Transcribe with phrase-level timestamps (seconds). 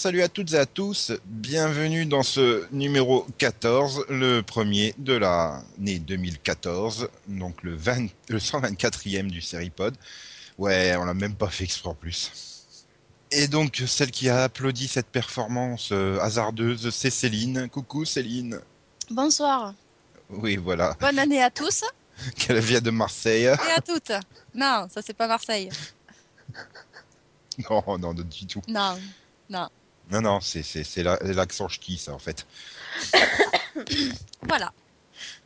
[0.00, 1.12] Salut à toutes et à tous.
[1.26, 9.26] Bienvenue dans ce numéro 14, le premier de l'année 2014, donc le, 20, le 124e
[9.26, 9.94] du Seripod.
[10.56, 12.32] Ouais, on l'a même pas fait exprès en plus.
[13.30, 17.68] Et donc, celle qui a applaudi cette performance euh, hasardeuse, c'est Céline.
[17.68, 18.58] Coucou Céline.
[19.10, 19.74] Bonsoir.
[20.30, 20.96] Oui, voilà.
[20.98, 21.84] Bonne année à tous
[22.38, 23.42] Qu'elle vient de Marseille.
[23.42, 24.12] et à toutes.
[24.54, 25.68] Non, ça c'est pas Marseille.
[27.68, 28.62] Non, non, non, du tout.
[28.66, 28.96] Non,
[29.50, 29.68] non.
[30.10, 32.46] Non, non, c'est c'est- c'est la- l'accent ch'ti, ça, en fait.
[34.42, 34.72] Voilà.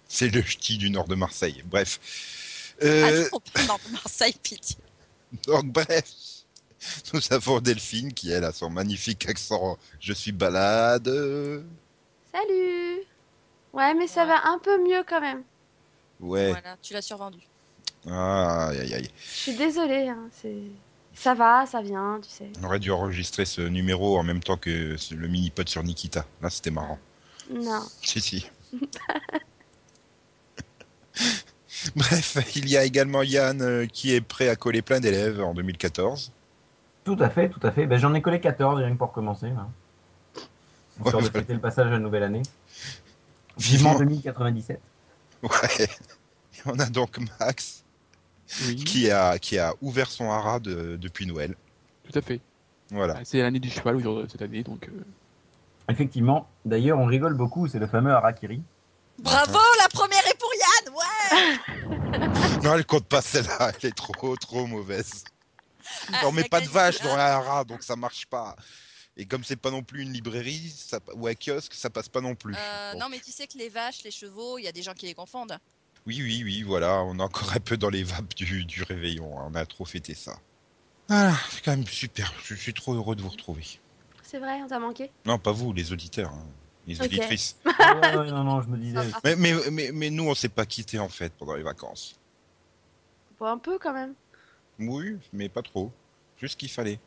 [0.09, 1.63] C'est le ch'ti du nord de Marseille.
[1.67, 2.01] Bref.
[2.81, 4.77] Ah, Euh, non, non, Marseille, pitié.
[5.47, 6.05] Donc bref,
[7.13, 11.09] nous avons Delphine qui elle a son magnifique accent je suis balade.
[12.33, 12.99] Salut
[13.73, 14.29] Ouais, mais ça Ouais.
[14.29, 15.43] va un peu mieux quand même.
[16.21, 16.51] Ouais.
[16.51, 17.39] Voilà, tu l'as survendu.
[18.09, 19.11] Ah, aïe, aïe, aïe.
[19.33, 20.55] Je suis désolée, hein, c'est...
[21.15, 22.51] ça va, ça vient, tu sais.
[22.61, 26.25] On aurait dû enregistrer ce numéro en même temps que le mini-pod sur Nikita.
[26.43, 26.99] Là, c'était marrant.
[27.51, 27.83] Non.
[28.03, 28.51] Si, si.
[31.97, 35.55] Bref, il y a également Yann euh, qui est prêt à coller plein d'élèves en
[35.55, 36.33] 2014.
[37.05, 37.87] Tout à fait, tout à fait.
[37.87, 39.51] Ben, J'en ai collé 14 rien que pour commencer.
[39.51, 39.69] Là.
[40.99, 42.43] Histoire Ouais, de fêter le passage à la nouvelle année.
[43.59, 43.91] Vivement.
[43.91, 44.81] Vivement 2097.
[45.43, 45.51] Ouais.
[45.85, 45.89] Et
[46.65, 47.84] on a donc Max
[48.67, 51.55] Oui, qui a, qui a ouvert son hara de- depuis Noël.
[52.11, 52.41] tout à fait.
[52.91, 53.19] Voilà.
[53.25, 55.05] C'est l'année du cheval aujourd'hui, cette année, donc euh,
[55.91, 56.49] Effectivement.
[56.65, 58.63] D'ailleurs, on rigole beaucoup, c'est le fameux Harakiri.
[59.19, 64.37] Bravo, la première est pour Yann Ouais Non, elle compte pas celle-là, elle est trop,
[64.37, 65.25] trop mauvaise.
[66.13, 68.57] Ah, on met pas de vache dans la hara, donc ça marche pas.
[69.17, 72.21] Et comme c'est pas non plus une librairie ça, ou un kiosque, ça passe pas
[72.21, 72.55] non plus.
[72.55, 72.99] Euh, Bon.
[73.01, 75.07] Non, mais tu sais que les vaches, les chevaux, il y a des gens qui
[75.07, 75.57] les confondent.
[76.07, 79.39] Oui, oui, oui, voilà, on est encore un peu dans les vapes du, du réveillon,
[79.39, 80.39] hein, on a trop fêté ça.
[81.09, 83.65] Voilà, c'est quand même super, je suis trop heureux de vous retrouver.
[84.23, 85.11] C'est vrai, on t'a manqué?
[85.25, 86.47] Non, pas vous, les auditeurs, hein,
[86.87, 87.57] les auditrices.
[87.79, 89.01] Ah ouais, ouais, non, non, je me disais.
[89.25, 92.19] Mais, mais, mais, mais nous, on s'est pas quitté en fait pendant les vacances.
[93.39, 94.15] Bon, un peu quand même.
[94.79, 95.91] Oui, mais pas trop.
[96.39, 96.99] Juste ce qu'il fallait.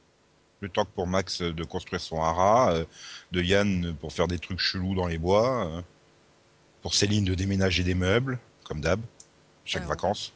[0.61, 2.85] Le temps que pour Max euh, de construire son hara, euh,
[3.31, 5.81] de Yann pour faire des trucs chelous dans les bois, euh,
[6.81, 8.99] pour Céline de déménager des meubles, comme d'hab,
[9.63, 9.89] chaque Ah ouais.
[9.89, 10.33] vacances.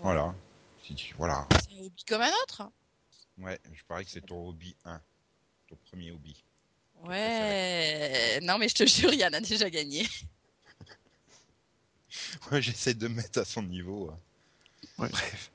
[0.00, 0.34] Voilà.
[0.84, 1.46] Si tu- Voilà.
[1.56, 2.62] C'est un hobby comme un autre.
[3.38, 5.00] Ouais, je parie que c'est ton hobby 1.
[5.68, 6.42] Ton premier hobby.
[7.04, 8.38] Ouais.
[8.42, 10.06] Non, mais je te jure, Yann a déjà gagné.
[12.50, 14.08] Ouais, j'essaie de me mettre à son niveau.
[14.10, 15.02] euh.
[15.02, 15.08] Ouais.
[15.10, 15.50] Bref.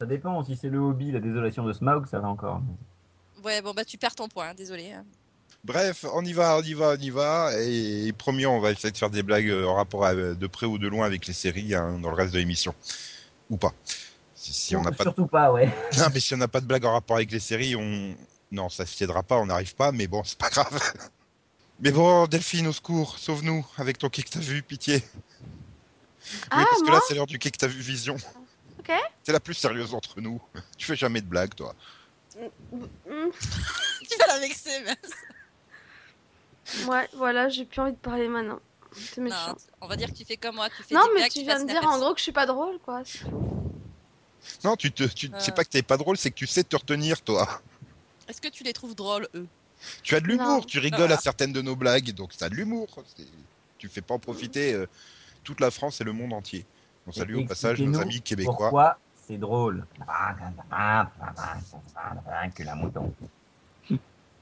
[0.00, 0.42] Ça dépend.
[0.44, 2.60] Si c'est le hobby, la désolation de Smaug, ça va encore.
[3.44, 4.92] Ouais, bon, bah tu perds ton point, hein, désolé.
[5.64, 7.50] Bref, on y va, on y va, on y va.
[7.58, 10.46] Et, et promis, on va essayer de faire des blagues euh, en rapport à- de
[10.46, 12.74] près ou de loin avec les séries hein, dans le reste de l'émission.
[13.50, 13.72] Ou pas.
[14.34, 15.08] Si, si on n'a pas de...
[15.10, 15.66] Surtout pas, ouais.
[15.98, 18.14] Non, mais si on n'a pas de blague en rapport avec les séries, on.
[18.52, 20.78] Non, ça se tiendra pas, on n'arrive pas, mais bon, c'est pas grave.
[21.82, 25.02] Mais bon, Delphine, au secours, sauve-nous avec ton quai que t'as vu, pitié.
[26.50, 28.16] Ah, oui, parce que là, c'est l'heure du quai que t'as vu Vision.
[28.78, 28.92] Ok.
[29.22, 30.42] C'est la plus sérieuse entre nous.
[30.76, 31.74] Tu fais jamais de blagues, toi.
[32.38, 32.48] Hmm,
[34.10, 34.94] Tu vas la vexer, mais...
[36.88, 38.60] Ouais, voilà, j'ai plus envie de parler maintenant.
[38.92, 39.48] C'est méchant.
[39.50, 41.62] Non, on va dire que tu fais comme moi, tu fais Non, mais tu viens
[41.62, 43.02] de dire en gros que je suis pas drôle, quoi.
[44.64, 45.38] Non, tu te, tu, Euh.
[45.38, 47.46] c'est pas que t'es pas drôle, c'est que tu sais te retenir, toi.
[48.28, 49.46] Est-ce que tu les trouves drôles, eux?
[50.02, 52.54] Tu as de l'humour, tu rigoles à certaines de nos blagues, donc ça a de
[52.54, 52.88] l'humour.
[53.78, 54.86] Tu fais pas en profiter euh,
[55.42, 56.66] toute la France et le monde entier.
[57.06, 58.54] On salue au passage nos amis québécois.
[58.56, 59.86] Pourquoi c'est drôle
[62.54, 63.12] Que la mouton.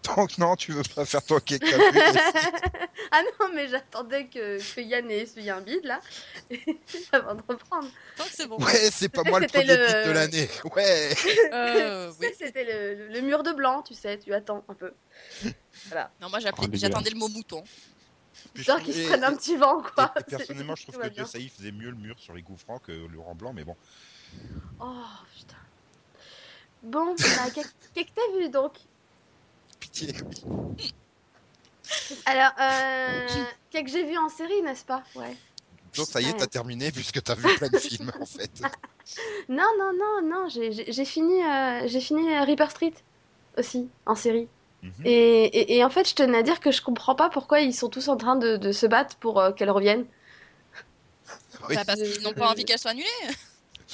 [0.04, 1.62] Donc non, tu veux pas faire ton vu.
[3.10, 6.00] ah non, mais j'attendais que, que Yann ait essuyé un bide, là,
[7.12, 7.88] avant de reprendre.
[8.16, 8.58] Tant que c'est bon.
[8.58, 10.48] Ouais, c'est pas moi le C'était premier le- titre de l'année.
[10.74, 11.14] Ouais.
[11.52, 12.28] Euh, oui.
[12.38, 14.92] C'était le, le mur de blanc, tu sais, tu attends un peu.
[16.20, 16.38] Non, moi
[16.76, 17.62] Oh, j'attendais le mot mouton.
[18.54, 20.14] Je qu'ils se prennent un petit vent, quoi.
[20.16, 21.08] et- et personnellement, je trouve que.
[21.08, 21.08] De
[21.50, 23.76] faisait mieux le mur sur les francs que Laurent Blanc, mais bon.
[24.80, 24.94] Oh,
[25.36, 25.56] putain.
[26.84, 27.62] Bon, bah, qu'est-
[27.94, 28.74] qu'est-ce que t'as vu, donc?
[32.26, 35.04] Alors, euh, qu'est-ce que j'ai vu en série, n'est-ce pas?
[35.14, 35.36] Ouais.
[35.96, 38.62] Donc ça y est, t'as terminé puisque t'as vu plein de films en fait.
[39.48, 42.94] Non, non, non, non, j'ai- fini, euh, j'ai fini euh, Reaper Street
[43.56, 44.48] aussi, en série.
[44.82, 45.04] Mhm.
[45.04, 47.74] Et, et, et en fait, je tenais à dire que je comprends pas pourquoi ils
[47.74, 50.06] sont tous en train de, de se battre pour euh, qu'elle revienne.
[51.68, 51.74] Oui.
[51.74, 53.06] Bah, parce qu'ils n'ont pas envie qu'elle soit annulée.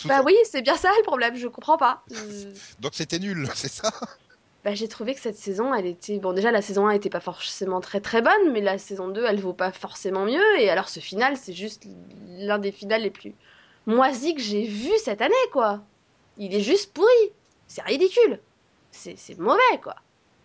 [0.05, 2.05] Bah oui, c'est bien ça le problème, je comprends pas.
[2.12, 3.90] Euh, Donc c'était nul, c'est ça?
[4.64, 6.19] Bah, j'ai trouvé que cette saison, elle était.
[6.19, 9.25] Bon, déjà, la saison 1 était pas forcément très très bonne, mais la saison 2,
[9.25, 10.58] elle vaut pas forcément mieux.
[10.58, 11.84] Et alors, ce final, c'est juste
[12.28, 13.34] l'un des finales les plus
[13.87, 15.82] moisis que j'ai vu cette année, quoi.
[16.38, 17.32] Il est juste pourri.
[17.66, 18.40] C'est ridicule.
[18.90, 19.96] C'est mauvais, quoi.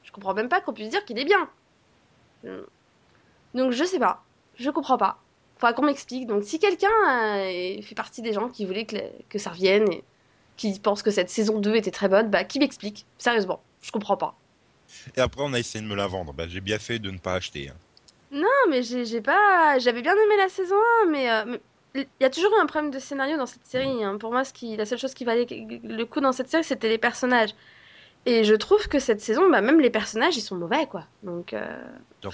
[0.03, 1.49] Je comprends même pas qu'on puisse dire qu'il est bien.
[3.53, 4.23] Donc je sais pas.
[4.55, 5.19] Je comprends pas.
[5.57, 6.27] Faudra qu'on m'explique.
[6.27, 8.97] Donc si quelqu'un euh, fait partie des gens qui voulaient que,
[9.29, 10.03] que ça revienne et
[10.57, 14.17] qui pensent que cette saison 2 était très bonne, bah qui m'explique Sérieusement, je comprends
[14.17, 14.35] pas.
[15.15, 16.33] Et après, on a essayé de me la vendre.
[16.33, 17.69] Bah, j'ai bien fait de ne pas acheter.
[17.69, 17.75] hein.
[18.31, 19.77] Non, mais j'ai pas.
[19.79, 21.57] J'avais bien aimé la saison 1, mais euh,
[21.95, 24.03] mais il y a toujours eu un problème de scénario dans cette série.
[24.03, 24.17] hein.
[24.19, 26.89] Pour moi, ce qui, la seule chose qui valait le coup dans cette série, c'était
[26.89, 27.51] les personnages.
[28.25, 31.05] Et je trouve que cette saison, bah, même les personnages, ils sont mauvais, quoi.
[31.23, 31.81] Donc, euh,
[32.21, 32.33] Donc,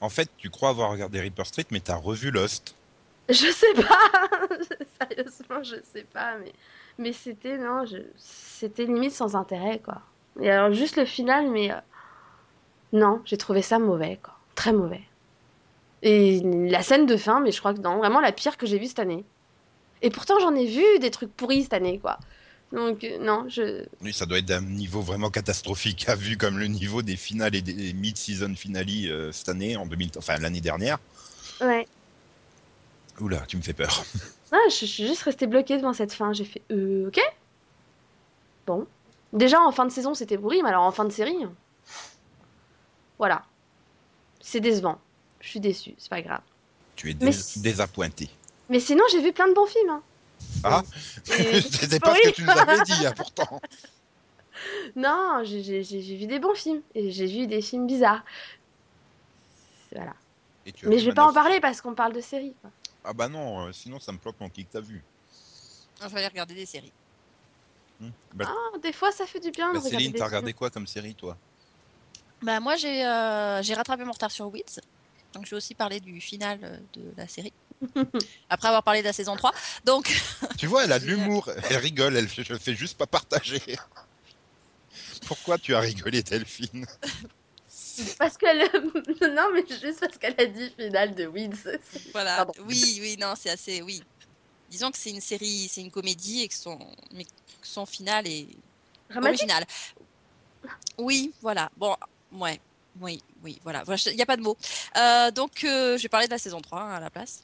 [0.00, 2.74] En fait, tu crois avoir regardé Reaper Street, mais t'as revu Lost.
[3.28, 4.28] je sais pas.
[5.08, 6.52] Sérieusement, je sais pas, mais
[6.98, 7.98] mais c'était non, je...
[8.16, 10.02] c'était limite sans intérêt, quoi.
[10.40, 11.76] Et alors juste le final, mais euh,
[12.92, 15.02] non, j'ai trouvé ça mauvais, quoi, très mauvais.
[16.02, 18.78] Et la scène de fin, mais je crois que non, vraiment la pire que j'ai
[18.78, 19.24] vue cette année.
[20.02, 22.18] Et pourtant, j'en ai vu des trucs pourris cette année, quoi.
[22.72, 23.84] Donc, euh, non, je.
[24.00, 27.54] Oui, ça doit être d'un niveau vraiment catastrophique, à vu comme le niveau des finales
[27.54, 30.98] et des mid-season finale euh, cette année, en 2000, enfin l'année dernière.
[31.60, 31.86] Ouais.
[33.20, 34.04] Oula, tu me fais peur.
[34.52, 36.32] Ah, je, je suis juste restée bloquée devant cette fin.
[36.32, 37.20] J'ai fait, euh, ok.
[38.66, 38.84] Bon.
[39.32, 41.36] Déjà, en fin de saison, c'était pourri, mais alors en fin de série.
[43.18, 43.44] Voilà.
[44.40, 44.98] C'est décevant.
[45.40, 46.42] Je suis déçue, c'est pas grave.
[46.96, 48.28] Tu es Mais dés- si- désappointé.
[48.68, 49.90] Mais sinon, j'ai vu plein de bons films.
[49.90, 50.02] hein.
[50.64, 50.82] Ah
[51.38, 53.60] Et- C'était pas ce que tu nous avais dit, hein, pourtant.
[54.96, 56.82] Non, j'ai vu des bons films.
[56.94, 58.24] Et j'ai vu des films bizarres.
[59.94, 60.14] Voilà.
[60.66, 62.54] Et tu as Mais je vais pas en parler parce qu'on parle de série.
[62.60, 62.70] quoi.
[63.04, 65.02] Ah bah non, euh, sinon ça me plante mon qui que t'as vu.
[66.02, 66.92] Je vais aller regarder des séries.
[68.00, 68.10] Hmm.
[68.34, 70.86] Bah, Ah, des fois, ça fait du bien bah, de Céline, t'as regardé quoi comme
[70.86, 71.36] série, toi?
[72.42, 74.80] Bah, moi, j'ai euh, j'ai rattrapé mon retard sur Weeds.
[75.34, 77.52] Donc, je vais aussi parler du final euh, de la série.
[78.48, 79.52] Après avoir parlé de la saison 3.
[79.84, 80.10] Donc,
[80.58, 83.60] Tu vois, elle a de l'humour, elle rigole, elle je le fais juste pas partager.
[85.26, 86.86] Pourquoi tu as rigolé, Delphine?
[88.18, 88.68] Parce qu'elle.
[89.34, 91.78] non, mais juste parce qu'elle a dit finale de Weeds.
[92.12, 92.36] voilà.
[92.36, 92.52] Pardon.
[92.66, 93.82] Oui, oui, non, c'est assez.
[93.82, 94.02] Oui.
[94.70, 96.78] Disons que c'est une série, c'est une comédie et que son,
[97.12, 97.30] mais que
[97.62, 98.46] son final est
[99.10, 99.42] Dramatique?
[99.42, 99.64] original.
[100.98, 101.70] Oui, voilà.
[101.76, 101.96] Bon,
[102.32, 102.60] ouais.
[103.00, 103.82] Oui, oui, voilà.
[104.06, 104.56] Il n'y a pas de mots.
[104.96, 107.42] Euh, donc, euh, je vais parler de la saison 3 hein, à la place.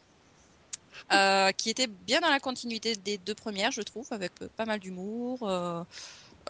[1.13, 4.81] Euh, qui était bien dans la continuité des deux premières, je trouve, avec pas mal
[4.81, 5.39] d'humour.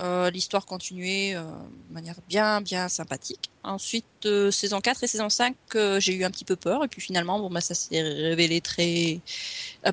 [0.00, 3.50] Euh, L'histoire continuait euh, de manière bien, bien sympathique.
[3.62, 6.84] Ensuite, euh, saison 4 et saison 5, euh, j'ai eu un petit peu peur.
[6.84, 9.20] Et puis finalement, bon, bah, ça s'est révélé très,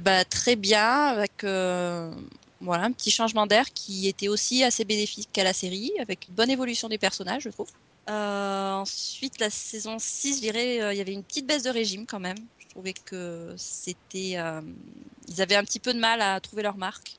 [0.02, 1.44] bah, très bien, avec
[2.62, 6.36] voilà, un petit changement d'air qui était aussi assez bénéfique à la série, avec une
[6.36, 7.70] bonne évolution des personnages, je trouve.
[8.08, 12.20] Ensuite, la saison 6, je dirais, il y avait une petite baisse de régime quand
[12.20, 12.38] même.
[12.60, 14.38] Je trouvais que c'était.
[15.28, 17.18] ils avaient un petit peu de mal à trouver leur marque.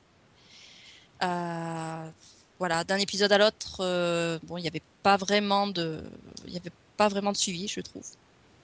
[2.59, 6.01] Voilà, d'un épisode à l'autre, euh, bon, il n'y avait pas vraiment de.
[6.47, 8.05] Il avait pas vraiment de suivi, je trouve.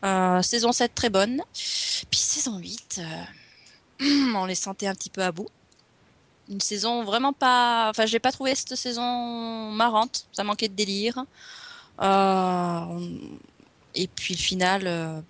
[0.06, 1.42] Euh, saison 7, très bonne.
[1.54, 5.50] Puis saison 8, euh, on les sentait un petit peu à bout.
[6.50, 7.90] Une saison vraiment pas.
[7.90, 10.26] Enfin, j'ai pas trouvé cette saison marrante.
[10.32, 11.26] Ça manquait de délire.
[13.94, 15.24] Et puis le final.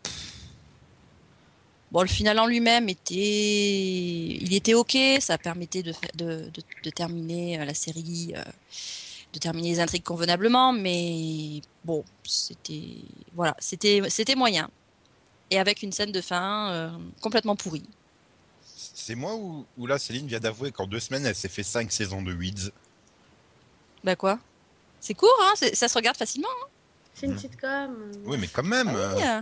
[1.92, 3.16] Bon, le final en lui-même était.
[3.16, 4.98] Il était ok.
[5.20, 8.34] Ça permettait de, de, de, de terminer euh, la série.
[8.36, 8.44] euh,
[9.34, 10.74] de terminer les intrigues convenablement.
[10.74, 12.96] Mais bon, c'était.
[13.34, 14.70] Voilà, c'était c'était moyen.
[15.50, 16.90] Et avec une scène de fin euh,
[17.22, 17.84] complètement pourrie.
[18.64, 21.92] C'est moi ou, ou là, Céline vient d'avouer qu'en deux semaines, elle s'est fait cinq
[21.92, 22.72] saisons de Weeds.
[24.04, 24.40] Bah quoi?
[25.00, 26.48] C'est court, hein c'est- ça se regarde facilement.
[27.14, 28.12] C'est une sitcom.
[28.26, 28.88] Oui, mais quand même.
[28.90, 29.42] Ah oui, euh,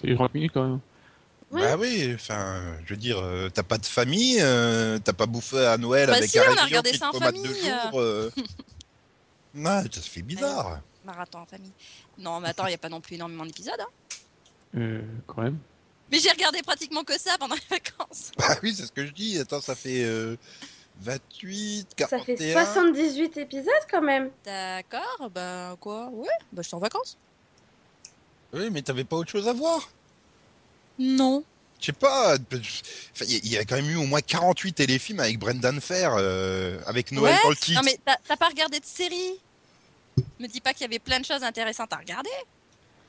[0.00, 0.80] C'est 30 minutes quand même.
[1.50, 1.62] Ouais.
[1.62, 5.64] Bah oui, enfin, je veux dire, euh, t'as pas de famille, euh, t'as pas bouffé
[5.64, 7.34] à Noël Bah avec si, un on a réveillon regardé qui te ça en tomate
[7.36, 7.82] deux famille, euh.
[7.90, 8.00] jours.
[8.00, 8.30] euh.
[9.54, 10.80] Ouais, ça se fait bizarre.
[11.04, 11.72] marathon en famille.
[12.18, 13.80] Non, mais attends, il n'y a pas non plus énormément d'épisodes.
[13.80, 14.16] hein.
[14.76, 15.58] Euh, quand même.
[16.12, 18.30] Mais j'ai regardé pratiquement que ça pendant les vacances.
[18.38, 19.38] Bah oui, c'est ce que je dis.
[19.38, 20.36] Attends, ça fait euh,
[21.00, 22.36] 28, Ça 41.
[22.36, 24.30] fait 78 épisodes quand même.
[24.44, 26.08] D'accord, bah quoi?
[26.12, 27.16] Ouais, bah je suis en vacances.
[28.52, 29.88] Oui, mais t'avais pas autre chose à voir.
[30.98, 31.44] Non.
[31.80, 32.36] Je sais pas.
[33.28, 37.12] Il y, a- quand même eu au moins 48 téléfilms avec Brendan Fair, euh, avec
[37.12, 37.80] Noël Ouais, dans le titre.
[37.80, 39.40] Non, mais t'as pas regardé de série?
[40.40, 42.30] Me dis pas qu'il y avait plein de choses intéressantes à regarder.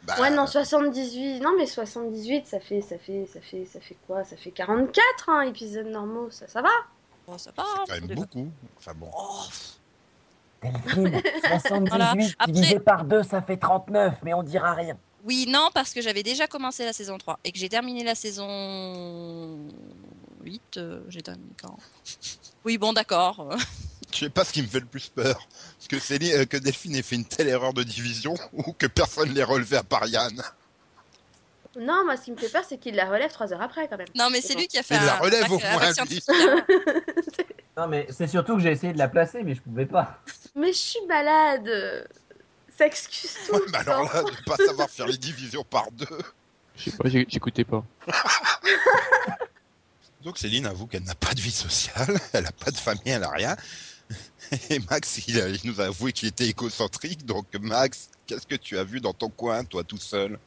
[0.03, 1.39] Bah, Ouais, non, 78.
[1.41, 4.24] Non, mais 78, ça fait, ça fait, ça fait, ça fait quoi?
[4.24, 6.29] Ça fait 44 hein, épisodes normaux.
[6.29, 6.69] Ça, ça va?
[7.27, 7.63] Bon, ça va.
[7.88, 8.48] c'est quand même beaucoup.
[8.77, 9.10] Enfin bon.
[9.17, 9.43] Oh,
[10.63, 12.12] Delphine, 78 Voilà.
[12.38, 14.96] Après- divisé par 2, ça fait 39, mais on dira rien.
[15.23, 18.15] Oui, non, parce que j'avais déjà commencé la saison 3 et que j'ai terminé la
[18.15, 19.67] saison
[20.43, 20.77] 8.
[20.77, 21.77] euh, j'ai terminé quand?
[22.65, 23.55] Oui, bon, d'accord.
[24.13, 25.47] Je sais pas ce qui me fait le plus peur.
[25.77, 28.88] Parce que, Céline, euh, que Delphine ait fait une telle erreur de division ou que
[28.88, 30.41] personne l'ait relevé à part Yann.
[31.77, 33.97] Non, moi, ce qui me fait peur, c'est qu'il la relève trois heures après, quand
[33.97, 34.07] même.
[34.15, 36.21] Non, mais c'est lui qui a fait Il la relève au un moins, bac lui.
[36.21, 36.25] scientifique.
[37.77, 40.19] Non, mais c'est surtout que j'ai essayé de la placer, mais je pouvais pas.
[40.53, 42.09] Mais je suis malade.
[42.79, 43.55] Ça excuse tout.
[43.55, 46.05] Ouais, mais alors là, de pas savoir faire les divisions par deux.
[46.77, 47.83] Je sais pas, j'écoutais pas.
[50.24, 53.25] Donc Céline avoue qu'elle n'a pas de vie sociale, elle a pas de famille, elle
[53.25, 53.57] a rien.
[54.69, 57.25] Et Max, il, a- il nous a avoué qu'il était écocentrique.
[57.25, 60.39] Donc Max, qu'est-ce que tu as vu dans ton coin, toi, tout seul?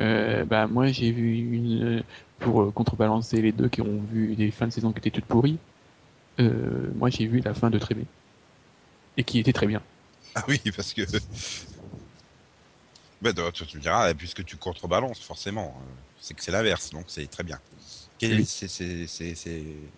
[0.00, 2.02] Euh, bah, moi, j'ai vu une.
[2.40, 5.24] Pour euh, contrebalancer les deux qui ont vu des fins de saison qui étaient toutes
[5.24, 5.58] pourries,
[6.40, 8.06] euh, moi, j'ai vu la fin de Trébé.
[9.16, 9.80] Et qui était très bien.
[10.36, 11.02] Ah oui, parce que...
[13.22, 15.74] Ben, donc, tu tu me diras, puisque tu contrebalances, forcément.
[15.80, 17.58] euh, C'est que c'est l'inverse, donc c'est très bien.
[18.22, 18.44] Oui.
[18.44, 19.90] c'est- c'est- c'est- c'est-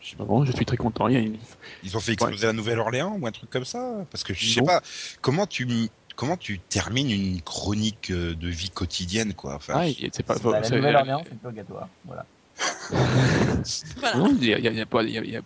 [0.00, 1.08] Je sais pas, vraiment, je suis très content.
[1.08, 1.38] Il y a une-
[1.82, 4.60] Ils ont fait exploser la Nouvelle-Orléans ou un truc comme ça Parce que je sais
[4.60, 4.66] Non.
[4.66, 4.82] pas,
[5.22, 5.66] comment tu,
[6.16, 10.38] comment tu termines une chronique euh, de vie quotidienne, quoi enfin, Ah, c'est pas.
[10.38, 11.88] Bah, la Nouvelle-Orléans, c'est purgatoire.
[12.04, 12.26] Voilà.
[12.90, 13.08] Voilà.
[14.18, 15.42] Non, il y a, pas, il y a- il y a-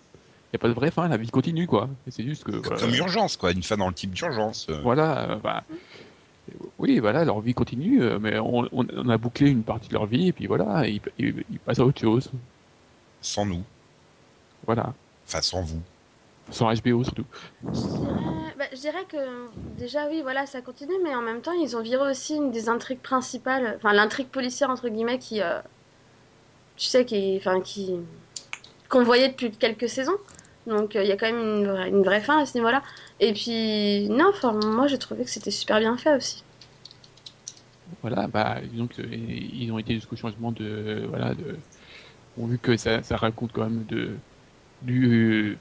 [0.56, 1.88] il y a pas de vraie fin, la vie continue, quoi.
[2.08, 2.52] C'est juste que.
[2.52, 2.78] voilà.
[2.80, 4.66] Comme urgence, quoi, une fin dans le type d'urgence.
[4.70, 4.80] euh.
[4.82, 5.64] Voilà, euh, bah,
[6.78, 8.64] oui, voilà, leur vie continue, euh, mais on,
[9.08, 11.84] a bouclé une partie de leur vie, et puis voilà, ils, ils- ils passent à
[11.84, 12.30] autre chose.
[13.20, 13.62] Sans nous,
[14.66, 14.94] Voilà,
[15.26, 15.80] enfin sans vous.
[16.50, 17.24] sans HBO surtout.
[17.62, 19.18] Je dirais, bah, je dirais que
[19.78, 22.68] déjà oui voilà ça continue mais en même temps ils ont viré aussi une des
[22.68, 25.60] intrigues principales enfin l'intrigue policière entre guillemets qui euh,
[26.76, 27.94] tu sais qui enfin qui
[28.88, 30.16] qu'on voyait depuis quelques saisons
[30.66, 32.82] donc euh, il y a quand même une vraie, une vraie fin à ce niveau-là
[33.20, 36.42] et puis non enfin moi j'ai trouvé que c'était super bien fait aussi
[38.02, 41.06] Voilà, bah, disons que, euh, ils ont été jusqu'au changement de.
[41.08, 41.56] Voilà, de.
[42.38, 44.10] On vu que ça, ça raconte quand même de.
[44.82, 45.56] Du.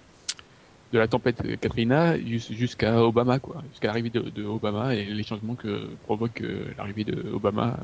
[0.91, 3.63] De la tempête Katrina jus- jusqu'à Obama, quoi.
[3.71, 7.77] Jusqu'à l'arrivée de, de Obama et les changements que provoque euh, l'arrivée de Obama.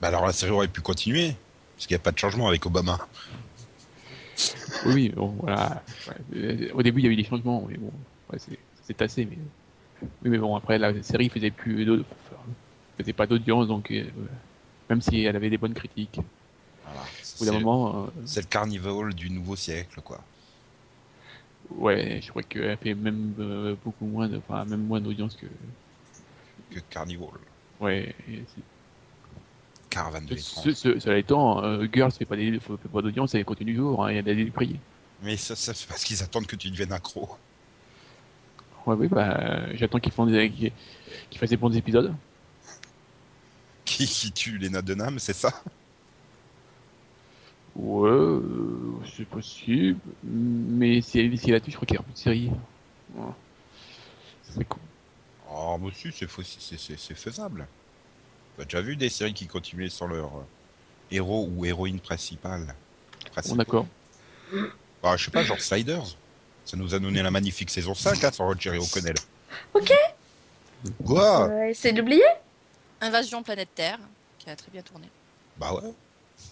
[0.00, 1.34] Bah alors la série aurait pu continuer,
[1.76, 2.98] parce qu'il n'y a pas de changement avec Obama.
[4.82, 5.82] Oui, bon, voilà.
[6.06, 7.92] Ouais, Au début, il y a eu des changements, mais bon,
[8.30, 8.38] ouais,
[8.82, 9.24] c'est tassé.
[9.24, 9.38] Mais...
[10.22, 11.86] Oui, mais bon, après, la série faisait plus
[12.98, 14.04] faisait pas d'audience, donc euh,
[14.90, 16.20] même si elle avait des bonnes critiques,
[16.82, 17.12] Voilà.
[17.20, 20.24] C'est moment, euh, c'est le carnival du nouveau siècle, quoi.
[21.70, 25.46] ouais, je crois qu'elle fait même euh, beaucoup moins, de, enfin, même moins d'audience que,
[26.68, 27.40] Que carnival.
[27.80, 28.14] ouais.
[29.94, 30.72] Et Caravane de l'étrange.
[30.74, 34.16] ce, cela étant, euh, Girls fait pas des- fait pas d'audience, elle continue toujours, il
[34.16, 34.78] y a des prix.
[35.22, 37.36] Mais ça, ça c'est parce qu'ils attendent que tu deviennes accro.
[38.86, 40.72] Ouais, oui, bah, euh, j'attends qu'ils font des, qu'ils
[41.30, 42.14] qu'ils fassent des bons épisodes.
[43.86, 45.62] Qui, qui tue Lena Dunham, c'est ça?
[47.76, 49.98] Ouais, euh, c'est possible.
[50.22, 52.50] Mais si elle si elle la tue, je crois qu'il y aura plus de série.
[53.14, 53.32] Ouais.
[54.42, 54.80] C'est cool.
[55.48, 57.68] Oh, c'est c'est- c'est- c'est faisable.
[58.56, 60.42] T'as déjà vu des séries qui continuaient sans leur euh,
[61.10, 62.66] héros ou héroïne principale
[63.24, 63.56] Bon, Principaux.
[63.56, 63.86] d'accord.
[65.02, 66.04] Bah, je sais pas, genre Sliders.
[66.64, 69.16] Ça nous a donné la magnifique saison 5, hein, sans Jerry O'Connell.
[69.74, 69.92] Ok.
[71.04, 71.50] Quoi?
[71.74, 72.22] C'est de l'oublier
[73.00, 73.98] Invasion Planète Terre,
[74.38, 75.08] qui a très bien tourné.
[75.58, 75.92] Bah ouais.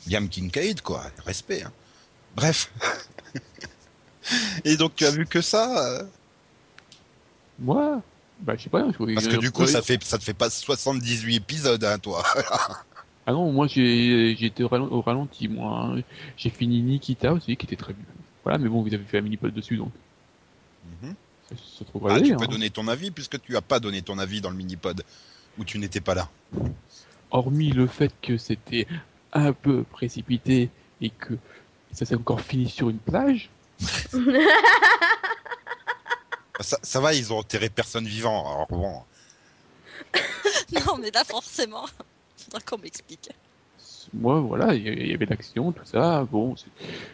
[0.09, 1.05] Liam Kincaid, quoi.
[1.25, 1.63] Respect.
[1.63, 1.73] hein.
[2.35, 2.71] Bref.
[4.65, 6.05] Et donc, tu as vu que ça euh?
[7.59, 8.01] Moi?
[8.43, 8.85] Bah, je sais pas.
[8.91, 12.23] je- Parce que du coup, ça fait ça te fait pas 78 épisodes, hein, toi.
[13.25, 13.69] Ah non, moi
[14.47, 14.69] été au
[15.01, 15.93] ralenti, moi.
[15.97, 16.03] hein.
[16.37, 18.05] J'ai fini Nikita aussi, qui était très bien.
[18.43, 19.93] Voilà, mais bon, vous avez fait un mini-pod dessus, donc
[21.05, 21.15] Mhm.
[21.49, 21.55] ça,
[22.11, 22.37] Ah, aller, tu hein.
[22.37, 25.05] peux donner ton avis, puisque tu as pas donné ton avis dans le mini-pod,
[25.57, 26.29] où tu n'étais pas là.
[27.31, 28.89] Hormis le fait que c'était
[29.33, 30.71] un peu précipité
[31.01, 31.35] et que
[31.93, 33.51] ça s'est encore fini sur une plage.
[36.63, 38.41] Ça, ça va, ils ont enterré personne vivant.
[38.55, 39.05] Alors bon,
[40.73, 41.87] Non, mais là, forcément,
[42.37, 43.31] faudra qu'on m'explique.
[44.13, 46.25] Moi, voilà, il y avait l'action, tout ça.
[46.25, 46.55] Bon,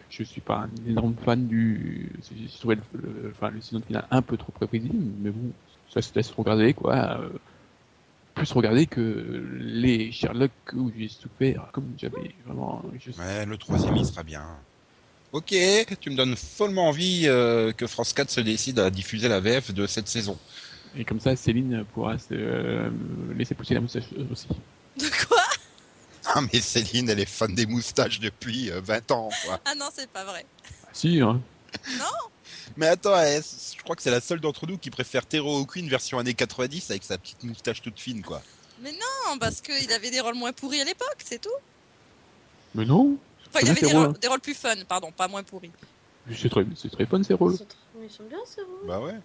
[0.09, 2.11] je suis pas un énorme fan du.
[2.31, 5.53] Je trouvais le, le- enfin, le saison final un peu trop prévisible, mais bon,
[5.89, 7.19] ça se laisse regarder, quoi.
[7.21, 7.29] Euh,
[8.33, 9.01] plus regarder que
[9.59, 12.83] les Sherlock où j'ai souffert, comme j'avais vraiment.
[12.97, 13.11] Je...
[13.17, 14.65] ouais, le troisième, il sera bien.
[15.31, 15.53] Ok,
[16.01, 19.71] tu me donnes follement envie euh, que France 4 se décide à diffuser la VF
[19.71, 20.37] de cette saison.
[20.97, 22.89] Et comme ça, Céline pourra se euh,
[23.37, 24.47] laisser pousser la moustache aussi.
[24.97, 25.43] De quoi?
[26.25, 29.59] Ah, mais Céline, elle est fan des moustaches depuis euh, 20 ans, quoi.
[29.65, 30.45] Ah non, c'est pas vrai.
[30.83, 31.39] Ah, si, hein.
[32.75, 35.87] Mais attends, elle- je crois que c'est la seule d'entre nous qui préfère Tero O'Quinn
[35.87, 38.41] version années 90 avec sa petite moustache toute fine, quoi.
[38.81, 41.49] Mais non, parce qu'il avait des rôles moins pourris à l'époque, c'est tout.
[42.73, 43.17] Mais non.
[43.49, 45.71] Enfin, il Très avait bien, des rôles, des rôles plus fun, pardon, pas moins pourris.
[46.35, 47.53] C'est très, c'est très fun ces rôles.
[47.53, 48.87] Ils sont, ils bien, ces rôles.
[48.87, 49.19] Bah ouais.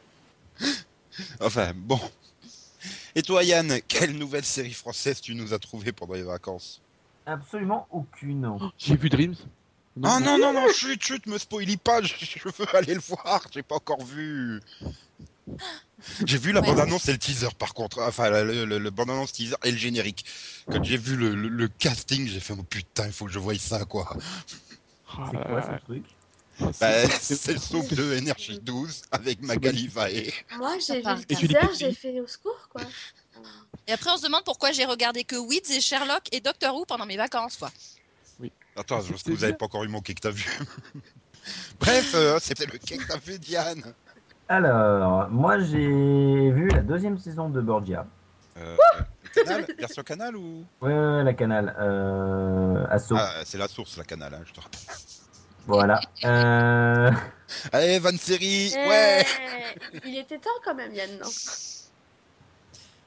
[1.41, 2.01] enfin, bon.
[3.15, 6.81] Et toi, Yann, quelle nouvelle série française tu nous as trouvé pendant les vacances?
[7.27, 8.59] Absolument aucune.
[8.79, 9.37] J'ai vu Dreams.
[10.03, 13.47] Ah non, non, non, chut, chut, me spoilie pas, je, je veux aller le voir,
[13.53, 14.61] j'ai pas encore vu.
[16.27, 16.67] J'ai vu la Ouais.
[16.69, 20.25] bande-annonce et le teaser par contre, enfin le, le, le bande-annonce teaser et le générique.
[20.71, 23.39] Quand j'ai vu le, le- le casting, j'ai fait oh putain, il faut que je
[23.39, 24.17] voie ça quoi.
[25.07, 26.05] Ah, C'est quoi ce truc?
[26.59, 30.33] Bah, c'est- c'est le soupe de Énergie 12 avec Magali Vaé.
[30.57, 32.83] Moi, j'ai vu le teaser, j'ai fait au secours, quoi.
[33.87, 36.85] Et après, on se demande pourquoi j'ai regardé que Weeds et Sherlock et Doctor Who
[36.87, 37.71] pendant mes vacances, quoi.
[38.77, 39.57] Attends, C'est parce que vous avez bien.
[39.59, 40.45] pas encore eu mon que t'as vu?
[41.81, 43.95] Bref, euh, c'était le que t'as vu, Diane?
[44.49, 48.07] Alors, moi j'ai vu la deuxième saison de Borgia.
[48.59, 48.77] Euh,
[49.35, 50.65] canal, version canal ou?
[50.81, 51.75] Ouais, ouais, ouais, la canal.
[51.79, 53.15] Euh, Asso.
[53.17, 54.81] Ah, c'est la source, la canal, hein, je te rappelle.
[55.67, 56.01] Voilà.
[56.25, 57.11] Euh,
[57.73, 59.25] Allez, Van Série, Eh, ouais.
[60.05, 61.29] Il était temps quand même, Yann, non?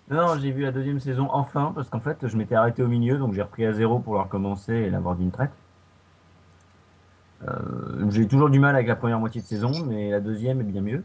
[0.10, 3.17] Non, j'ai vu la deuxième saison enfin, parce qu'en fait, je m'étais arrêté au milieu,
[3.17, 5.51] donc j'ai repris à zéro pour la recommencer et l'avoir d'une traite.
[7.48, 10.63] Euh, j'ai toujours du mal avec la première moitié de saison, mais la deuxième est
[10.63, 11.03] bien mieux.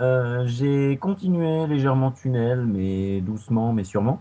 [0.00, 4.20] Euh, j'ai continué légèrement tunnel, mais doucement, mais sûrement.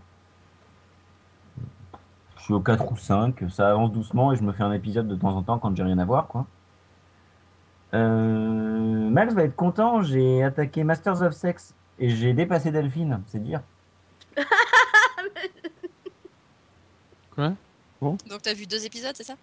[2.38, 5.08] Je suis au 4 ou 5, ça avance doucement et je me fais un épisode
[5.08, 6.46] de temps en temps quand j'ai rien à voir, quoi.
[7.94, 13.42] Euh, Max va être content, j'ai attaqué Masters of Sex et j'ai dépassé Delphine, c'est
[13.44, 13.62] dire.
[17.36, 17.54] Quoi?
[18.02, 19.36] Donc, t'as vu deux épisodes, c'est ça?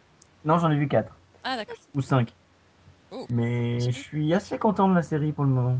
[0.44, 1.12] Non, j'en ai vu 4
[1.44, 1.76] Ah, d'accord.
[1.94, 2.32] ou 5.
[3.12, 3.26] Oh.
[3.30, 5.78] Mais je suis assez content de la série pour le moment.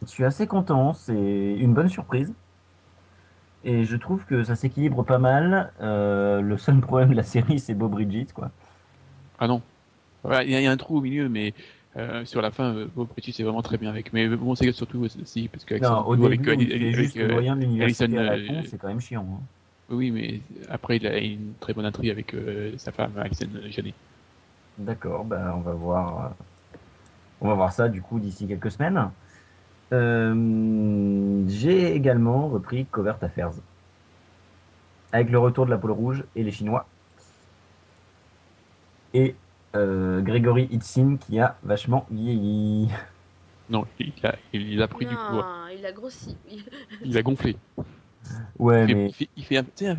[0.00, 1.12] Je suis assez content, c'est
[1.58, 2.32] une bonne surprise.
[3.64, 5.72] Et je trouve que ça s'équilibre pas mal.
[5.80, 8.50] Euh, le seul problème de la série, c'est Bob Bridget, quoi.
[9.38, 9.62] Ah non.
[10.24, 11.54] Ouais, Il y, a- il y a un trou au milieu, mais
[11.96, 14.12] euh, sur la fin, euh, Bob Bridges c'est vraiment très bien avec.
[14.12, 18.64] Mais bon, c'est surtout aussi parce qu'avec Non, au début, avec, avec- juste le de
[18.68, 19.26] c'est quand même chiant.
[19.30, 19.42] hein.
[19.88, 23.94] Oui, mais après, il a une très bonne intrigue avec euh, sa femme, Alison Janney.
[24.78, 26.34] D'accord, bah on va voir.
[27.40, 29.10] On va voir ça du coup d'ici quelques semaines.
[29.92, 33.52] Euh, J'ai également repris Covert Affairs.
[35.12, 36.86] Avec le retour de la pôle rouge et les Chinois.
[39.14, 39.34] Et
[39.74, 42.88] euh, Grégory Itzin qui a vachement vieilli.
[43.68, 45.46] Non, il a, il a pris du poids.
[45.76, 46.36] Il a grossi.
[47.04, 47.56] Il a gonflé.
[48.58, 49.06] Ouais, Il fait, mais.
[49.08, 49.96] il fait, il fait, un- tu sais, un-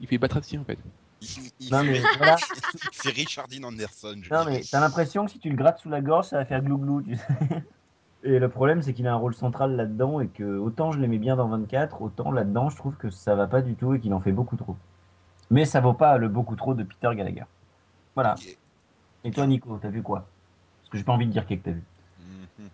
[0.00, 0.78] il fait Batraci en fait.
[1.20, 1.28] Il,
[1.60, 2.36] il Non, fait, mais voilà.
[2.74, 4.16] il fait Richardine Anderson.
[4.22, 6.44] Je Non, mais t'as l'impression que si tu le grattes sous la gorge, ça va
[6.44, 7.24] faire glou-glou, tu sais.
[8.24, 11.18] Et le problème, c'est qu'il a un rôle central là-dedans et que autant je l'aimais
[11.18, 14.14] bien dans 24, autant là-dedans, je trouve que ça va pas du tout et qu'il
[14.14, 14.76] en fait beaucoup trop.
[15.50, 17.44] Mais ça vaut pas le beaucoup trop de Peter Gallagher.
[18.14, 18.36] Voilà.
[19.24, 20.26] Et toi, Nico, t'as vu quoi?
[20.80, 21.82] Parce que j'ai pas envie de dire qu'est-ce que t'as vu.
[22.18, 22.68] Mhm.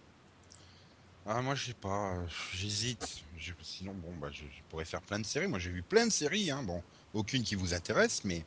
[1.26, 2.14] Ah, moi, je sais pas,
[2.54, 3.22] j'hésite.
[3.62, 5.46] Sinon, bon, bah, je, je pourrais faire plein de séries.
[5.46, 6.62] Moi, j'ai vu plein de séries, hein.
[6.62, 6.82] Bon,
[7.14, 8.44] aucune qui vous intéresse, mais,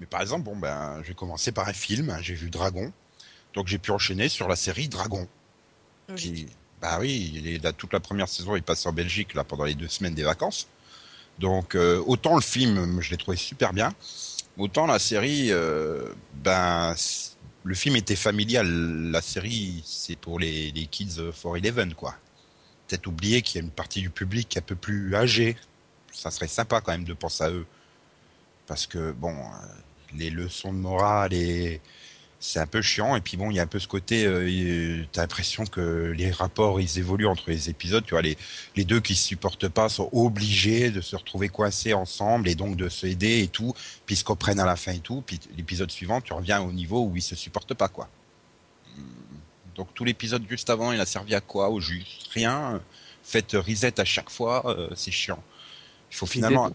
[0.00, 2.10] mais par exemple, bon, ben, je vais commencer par un film.
[2.10, 2.18] hein.
[2.20, 2.92] J'ai vu Dragon.
[3.54, 5.28] Donc, j'ai pu enchaîner sur la série Dragon.
[6.80, 9.64] Bah oui, il est, là, toute la première saison est passée en Belgique là pendant
[9.64, 10.68] les deux semaines des vacances.
[11.38, 13.92] Donc euh, autant le film, je l'ai trouvé super bien,
[14.56, 16.94] autant la série, euh, ben
[17.64, 18.66] le film était familial,
[19.10, 22.14] la série c'est pour les, les kids for Eleven quoi.
[22.86, 25.56] Peut-être oublier qu'il y a une partie du public un peu plus âgé.
[26.12, 27.66] Ça serait sympa quand même de penser à eux,
[28.66, 29.66] parce que bon, euh,
[30.14, 31.80] les leçons de morale et
[32.40, 34.48] c'est un peu chiant et puis bon il y a un peu ce côté euh,
[34.48, 38.36] il- t'as l'impression que les rapports ils évoluent entre les épisodes tu vois les
[38.76, 42.76] les deux qui se supportent pas sont obligés de se retrouver coincés ensemble et donc
[42.76, 43.74] de se aider et tout
[44.06, 46.72] puis ils se comprennent à la fin et tout puis l'épisode suivant tu reviens au
[46.72, 48.08] niveau où ils se supportent pas quoi
[48.96, 49.04] Hum,
[49.76, 51.70] donc tout l'épisode juste avant il a servi à quoi?
[51.70, 52.80] Au juste rien
[53.22, 55.42] faites reset à chaque fois euh, c'est chiant
[56.12, 56.70] il faut finalement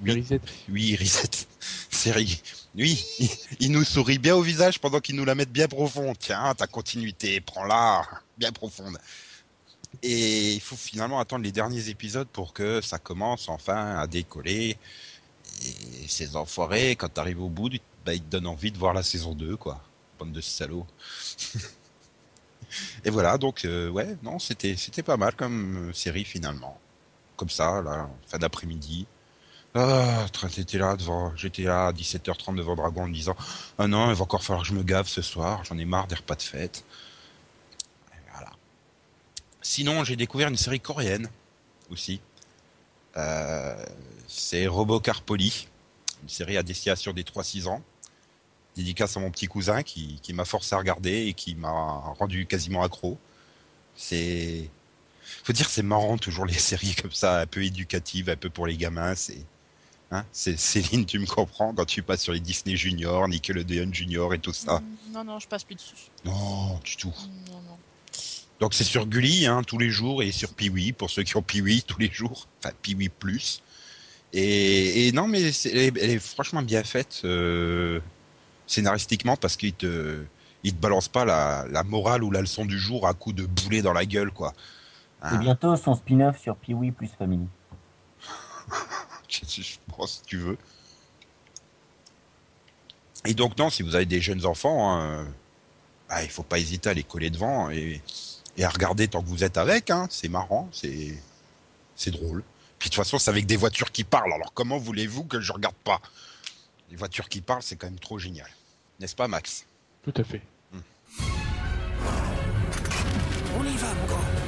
[0.00, 0.18] Oui.
[0.20, 0.40] Reset.
[0.68, 1.46] oui, Reset.
[1.90, 2.42] Série.
[2.76, 3.04] Oui,
[3.60, 6.14] il, nous sourit bien au visage pendant qu'il nous la met bien profond.
[6.18, 8.06] Tiens, ta continuité, prends-la.
[8.38, 8.98] Bien profonde.
[10.02, 14.76] Et il faut finalement attendre les derniers épisodes pour que ça commence enfin à décoller.
[15.64, 17.70] Et ces enfoirés, quand t'arrives au bout,
[18.04, 19.82] bah, ils te donnent envie de voir la saison 2, quoi.
[20.18, 20.86] Bande de salauds.
[23.04, 26.78] Et voilà, donc, euh, ouais, non, c'était, c'était pas mal comme série finalement.
[27.36, 29.06] Comme ça, là, fin d'après-midi.
[29.74, 33.36] Ah, j'étais là devant, là à 17h30 devant Dragon en me disant
[33.78, 36.08] Ah non, il va encore falloir que je me gave ce soir, j'en ai marre
[36.08, 36.84] des repas de fête.
[38.32, 38.50] Voilà.
[39.62, 41.28] Sinon, j'ai découvert une série coréenne
[41.90, 42.20] aussi.
[43.16, 43.84] Euh,
[44.28, 45.68] c'est Robocar Poly,
[46.22, 47.82] une série à destination des 3-6 ans.
[48.76, 51.70] Dédicace à mon petit cousin qui, qui m'a forcé à regarder et qui m'a
[52.18, 53.18] rendu quasiment accro.
[53.96, 54.68] C'est.
[55.44, 58.66] Faut dire, c'est marrant toujours les séries comme ça, un peu éducatives, un peu pour
[58.66, 59.14] les gamins.
[59.14, 59.44] C'est.
[60.12, 64.34] Hein c'est Céline, tu me comprends quand tu passes sur les Disney Junior, Nickelodeon Junior
[64.34, 64.80] et tout ça.
[64.80, 65.94] Mm, Non, non, je passe plus dessus.
[66.24, 67.08] Non, du tout.
[67.08, 67.78] Mm, Non, non.
[68.58, 71.42] Donc c'est sur Gulli hein, tous les jours et sur Piwi pour ceux qui ont
[71.42, 73.62] Piwi tous les jours, enfin Piwi plus.
[74.32, 78.00] Et, et non mais c'est- elle, est, elle est franchement bien faite euh,
[78.66, 80.22] scénaristiquement parce qu'il te
[80.62, 83.46] il te balance pas la, la morale ou la leçon du jour à coup de
[83.46, 84.52] boulet dans la gueule quoi.
[85.22, 87.46] Et Hein, bientôt son spin-off sur Pee-Wee plus Family.
[89.30, 90.58] je, je prends si tu veux.
[93.26, 95.26] Et donc non, si vous avez des jeunes enfants, hein,
[96.08, 98.00] bah, il faut pas hésiter à les coller devant et,
[98.56, 99.90] et à regarder tant que vous êtes avec.
[99.90, 101.14] Hein, c'est marrant, c'est
[101.96, 102.42] c'est drôle.
[102.78, 104.32] Puis de toute façon, c'est avec des voitures qui parlent.
[104.32, 106.00] Alors comment voulez-vous que je regarde pas?
[106.90, 108.48] Les voitures qui parlent, c'est quand même trop génial,
[108.98, 109.66] n'est-ce pas, Max?
[110.02, 110.40] Tout à fait.
[113.58, 114.39] On y va, mon grand.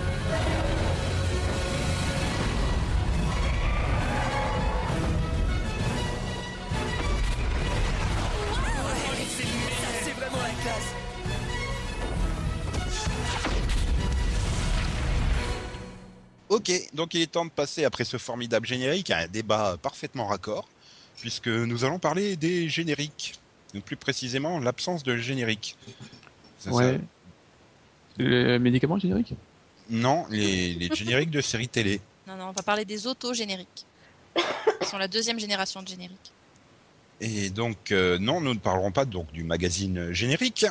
[16.68, 20.26] Ok, donc il est temps de passer après ce formidable générique à un débat parfaitement
[20.26, 20.68] raccord,
[21.16, 23.34] puisque nous allons parler des génériques,
[23.74, 25.76] ou plus précisément l'absence de générique.
[26.60, 27.00] Ça- Ouais.
[28.18, 29.34] Le médicament générique
[29.90, 32.00] Non, les, les génériques de séries télé.
[32.28, 33.86] Non, non, on va parler des auto-génériques.
[34.36, 36.32] Ils sont la deuxième génération de génériques.
[37.20, 40.64] Et donc, euh, non, nous ne parlerons pas donc du magazine générique.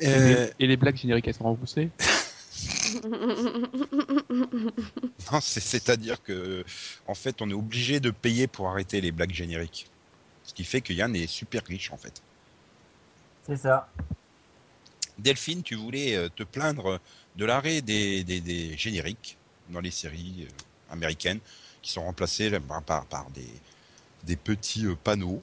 [0.00, 1.90] et, Euh, les, et les blagues génériques, elles sont remboursées?
[5.32, 6.64] non, c'est-à-dire que,
[7.06, 9.86] en fait, on est obligé de payer pour arrêter les blagues génériques.
[10.44, 12.22] Ce qui fait que Yann est super riche, en fait.
[13.46, 13.88] C'est ça.
[15.18, 17.00] Delphine, tu voulais euh, te plaindre
[17.36, 19.36] de l'arrêt des, des- des génériques
[19.68, 21.40] dans les séries euh, américaines
[21.82, 23.46] qui sont remplacés là, par, des,
[24.24, 25.42] des petits euh, panneaux.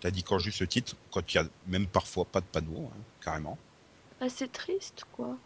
[0.00, 2.46] Tu as dit quand juste le titre, quand il y a même parfois pas de
[2.46, 3.58] panneaux, hein, carrément.
[4.20, 5.36] Ah, c'est triste, quoi.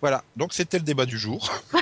[0.00, 1.50] Voilà, donc c'était le débat du jour.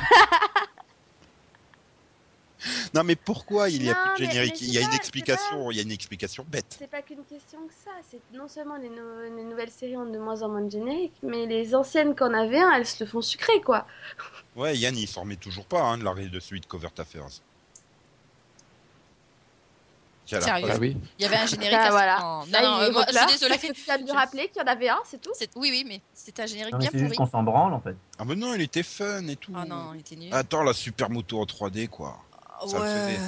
[2.94, 4.54] non mais pourquoi il n'y a Non, plus de générique?
[4.60, 6.76] mais Il y a une explication, il y a une explication bête.
[6.78, 7.90] C'est pas qu'une question que ça.
[8.08, 11.18] C'est non seulement les, no- les nouvelles séries ont de moins en moins de génériques,
[11.22, 13.86] mais les anciennes qu'on avait un, elles se le font sucrer, quoi.
[14.54, 17.26] Ouais, Yann il s'en remet toujours pas hein, de l'arrêt de celui de Covert Affairs.
[20.26, 20.68] Sérieux.
[20.70, 20.96] Ah oui.
[21.18, 21.76] Il y avait un générique.
[21.78, 22.18] Ah, à- voilà.
[22.20, 23.50] Non, Là, euh, moi, je suis désolée.
[23.58, 25.30] parce que tu lui Je- rappeler qu'il y en avait un, c'est tout.
[25.56, 27.30] Oui, oui, mais c'était un générique Non, bien c'est juste pourri.
[27.30, 27.94] qu'on s'en branle en fait.
[28.18, 29.52] Ah mais non, il était fun et tout.
[29.56, 30.32] Ah non, il était nul.
[30.32, 32.18] Attends, la super moto en 3D quoi.
[32.66, 33.18] ça ouais, faisait.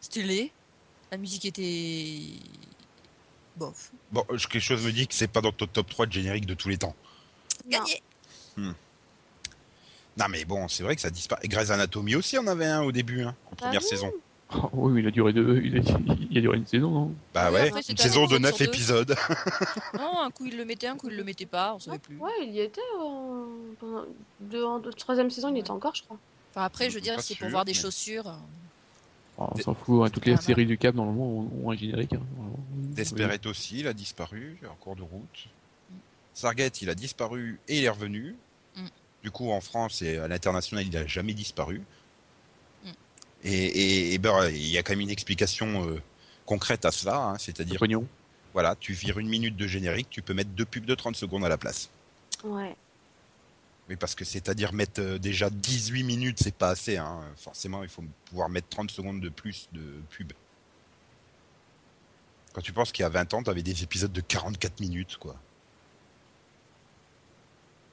[0.00, 0.52] stylé.
[1.12, 2.20] La musique était.
[3.56, 3.92] Bof.
[4.10, 6.46] Bon, euh, quelque chose me dit que c'est pas dans ton top 3 de générique
[6.46, 6.94] de tous les temps.
[7.68, 8.02] Gagné.
[8.56, 11.46] Non mais bon, c'est vrai que ça disparaît.
[11.48, 13.88] Grey's Anatomy aussi en avait un au début, hein, en première oui.
[13.88, 14.12] saison.
[14.54, 15.80] Oh, oui, mais il a duré deux, il a,
[16.30, 17.14] il a duré une saison, non?
[17.34, 18.70] Bah ouais, après, une saison de épisode 9 sur deux.
[18.72, 19.16] épisodes.
[19.98, 22.16] Non, un coup il le mettait, un coup il le mettait pas, on savait plus.
[22.18, 22.80] Ouais, il y était.
[23.00, 23.46] En...
[23.80, 24.04] pendant-
[24.40, 26.18] de- en de- troisième saison, il y était encore, je crois.
[26.50, 28.26] Enfin, après, je veux dire, c'est pour voir des mais- chaussures.
[28.28, 28.32] euh,
[29.38, 31.74] Oh, On s'en fout, hein, toutes les Ah, séries du Cap, normalement, ont, ont un
[31.76, 32.12] générique.
[32.12, 35.46] hein, aussi, il a disparu en cours de route.
[36.34, 38.36] Sargate, il a disparu et il est revenu.
[38.76, 38.86] Mm.
[39.22, 41.80] Du coup, en France et à l'international, il n'a jamais disparu.
[43.44, 46.00] Et, et- et ben, il y a quand même une explication euh,
[46.46, 48.06] concrète à cela, hein, c'est-à-dire, pognon.
[48.52, 51.44] voilà, tu vires une minute de générique, tu peux mettre deux pubs de 30 secondes
[51.44, 51.88] à la place.
[52.44, 52.74] Ouais.
[53.88, 56.96] Oui, parce que c'est-à-dire mettre euh, déjà 18 minutes, c'est pas assez.
[56.98, 57.20] Hein.
[57.36, 60.32] Forcément, il faut pouvoir mettre 30 secondes de plus de pub.
[62.52, 65.34] Quand tu penses qu'il y a 20 ans, t'avais des épisodes de 44 minutes, quoi.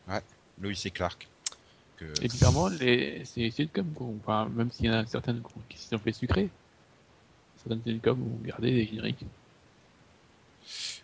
[0.07, 0.21] Ouais,
[0.61, 1.27] Lois et Clark.
[1.99, 2.05] Que...
[2.23, 3.93] Et bizarrement, les, c'est sitcoms.
[4.23, 6.49] Enfin, même s'il y en a certaines qui se sont fait sucrer,
[7.57, 9.25] certaines sitcoms ont gardé les génériques.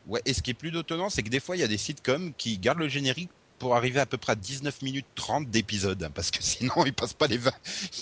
[0.07, 1.77] Ouais, et ce qui est plus étonnant, c'est que des fois, il y a des
[1.77, 6.03] sitcoms qui gardent le générique pour arriver à peu près à 19 minutes 30 d'épisode,
[6.03, 7.51] hein, parce que sinon, ils passent pas les 20,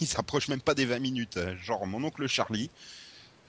[0.02, 1.38] ils s'approchent même pas des 20 minutes.
[1.38, 1.56] hein.
[1.64, 2.70] Genre, mon oncle Charlie,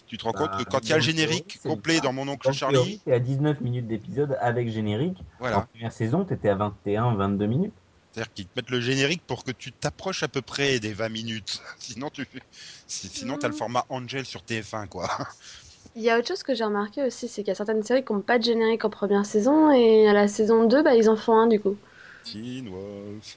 [0.06, 2.12] tu te rends Bah, compte que quand il y a le générique c'est complet dans
[2.12, 5.18] mon oncle En Charlie, théorie, t'es à 19 minutes d'épisode avec générique.
[5.18, 5.60] En voilà.
[5.72, 7.74] première saison, t'étais à 21, 22 minutes.
[8.14, 11.08] C'est-à-dire qu'ils te mettent le générique pour que tu t'approches à peu près des 20
[11.08, 11.60] minutes.
[11.80, 12.26] Sinon, tu,
[12.86, 13.58] si- sinon, t'as le Mhm.
[13.58, 15.10] format Angel sur TF1, quoi.
[15.96, 18.04] Il y a autre chose que j'ai remarqué aussi, c'est qu'il y a certaines séries
[18.04, 21.08] qui n'ont pas de générique en première saison, et à la saison 2, bah, ils
[21.10, 21.78] en font un du coup.
[22.24, 23.36] Teen Wolf.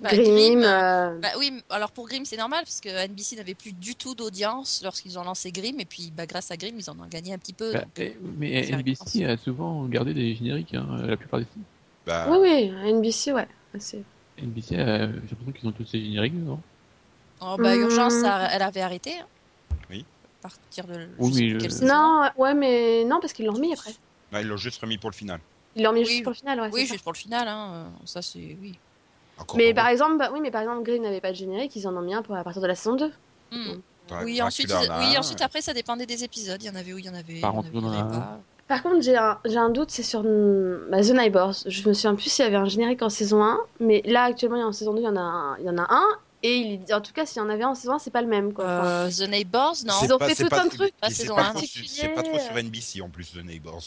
[0.00, 3.54] Bah, Grimm, Grimm, euh, Bah oui, alors pour Grimm, c'est normal parce que NBC n'avait
[3.54, 6.90] plus du tout d'audience lorsqu'ils ont lancé Grimm et puis bah, grâce à Grimm, ils
[6.90, 7.72] en ont gagné un petit peu.
[7.72, 11.64] Bah, donc, eh, mais NBC a souvent gardé des génériques, hein, la plupart des films.
[12.04, 13.48] Bah, Oui, oui, NBC, ouais.
[13.78, 14.04] C'est-
[14.38, 16.60] NBC, euh, j'ai l'impression qu'ils ont tous ces génériques, non?
[17.40, 18.20] Oh, bah, Urgence, Hmm.
[18.22, 19.18] ça- elle avait arrêté.
[19.18, 19.26] hein.
[19.90, 20.04] Oui.
[20.42, 21.08] À partir de.
[21.18, 21.86] Oui, je mais saison?
[21.86, 23.92] Non, ouais, mais non, parce qu'ils l'ont remis après.
[24.32, 25.40] bah, ils l'ont juste remis pour le final.
[25.76, 26.06] Ils l'ont remis Oui.
[26.06, 26.70] juste pour le final, ouais.
[26.72, 26.92] Oui, ça.
[26.94, 27.46] juste pour le final.
[27.48, 27.92] Hein.
[28.04, 28.56] Ça, c'est.
[28.60, 28.78] Oui.
[29.38, 31.86] Encore Mais par exemple, bah, oui, mais par exemple, Green n'avait pas de générique, ils
[31.88, 33.12] en ont mis un pour à partir de la saison 2.
[33.52, 33.80] Hmm.
[34.22, 36.62] Oui, ensuite, ils- oui, ensuite après, ça dépendait des épisodes.
[36.62, 37.40] Il y en avait où il y en avait.
[37.40, 38.40] Par il y en contre, avait, il y en on a avait un- pas.
[38.66, 41.54] Par contre, j'ai un, j'ai un doute, c'est sur hmm, bah, The Neighbors.
[41.66, 44.56] Je me souviens plus s'il y avait un générique en saison 1, mais là, actuellement,
[44.56, 45.86] il y a en saison 2, il y en a un, il y en a
[45.92, 46.04] un
[46.42, 48.22] et il, en tout cas, s'il y en avait un en saison 1, c'est pas
[48.22, 48.64] le même, quoi.
[48.64, 49.94] Euh, The Neighbors, non.
[50.00, 52.08] C'est Ils ont pas- fait tout un truc, pas et c'est saison pas sur- C'est
[52.08, 53.82] pas trop sur NBC en plus, The Neighbors.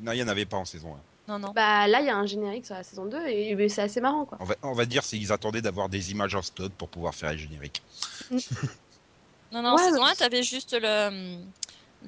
[0.00, 0.94] Non, il n'y en avait pas en saison
[1.28, 1.32] 1.
[1.32, 1.52] Non, non.
[1.54, 4.00] Bah là, il y a un générique sur la saison 2 et, et c'est assez
[4.00, 4.38] marrant, quoi.
[4.40, 7.30] On va, on va dire qu'ils attendaient d'avoir des images en stock pour pouvoir faire
[7.32, 7.82] les génériques.
[9.52, 11.36] Non, non, Ouais, saison mais- 1, t'avais juste le,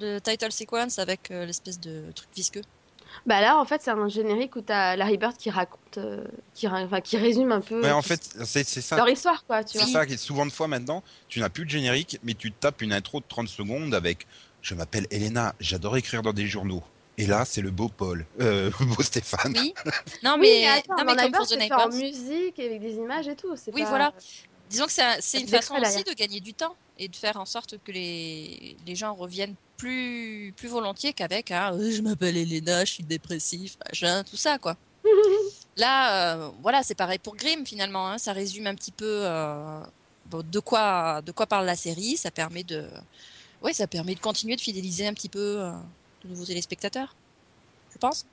[0.00, 2.62] le title sequence avec euh, l'espèce de truc visqueux.
[3.26, 6.66] Bah là, en fait, c'est un générique où t'as Larry Bird qui raconte, euh, qui,
[6.66, 8.96] enfin, qui résume un peu Ouais, en fait, c'est c'est ça.
[8.96, 11.64] leur histoire, quoi, tu C'est ça qui est souvent de fois maintenant, tu n'as plus
[11.64, 14.26] de générique, mais tu tapes une intro de 30 secondes avec
[14.62, 16.82] Je m'appelle Elena, j'adore écrire dans des journaux.
[17.16, 19.54] Et là, c'est le beau Paul, euh, beau Stéphane.
[19.56, 19.74] Oui.
[20.24, 23.36] Non, Oui, mais, mais attends, non, mais comme fait en musique avec des images et
[23.36, 23.54] tout.
[23.72, 24.12] Oui, pas- voilà.
[24.70, 27.76] Disons que c'est une façon aussi de gagner du temps et de faire en sorte
[27.82, 32.92] que les, les gens reviennent plus, plus volontiers qu'avec un Euh, je m'appelle Elena, je
[32.92, 34.76] suis dépressif, machin, tout ça, quoi.
[35.76, 38.08] Là, euh, voilà, c'est pareil pour Grimm finalement.
[38.08, 39.80] hein, ça résume un petit peu euh,
[40.26, 42.16] bon, de quoi de quoi parle la série.
[42.16, 42.88] Ça permet de,
[43.60, 45.72] ouais, ça permet de continuer de fidéliser un petit peu euh,
[46.22, 47.16] de nouveaux téléspectateurs.
[47.92, 48.24] Je pense.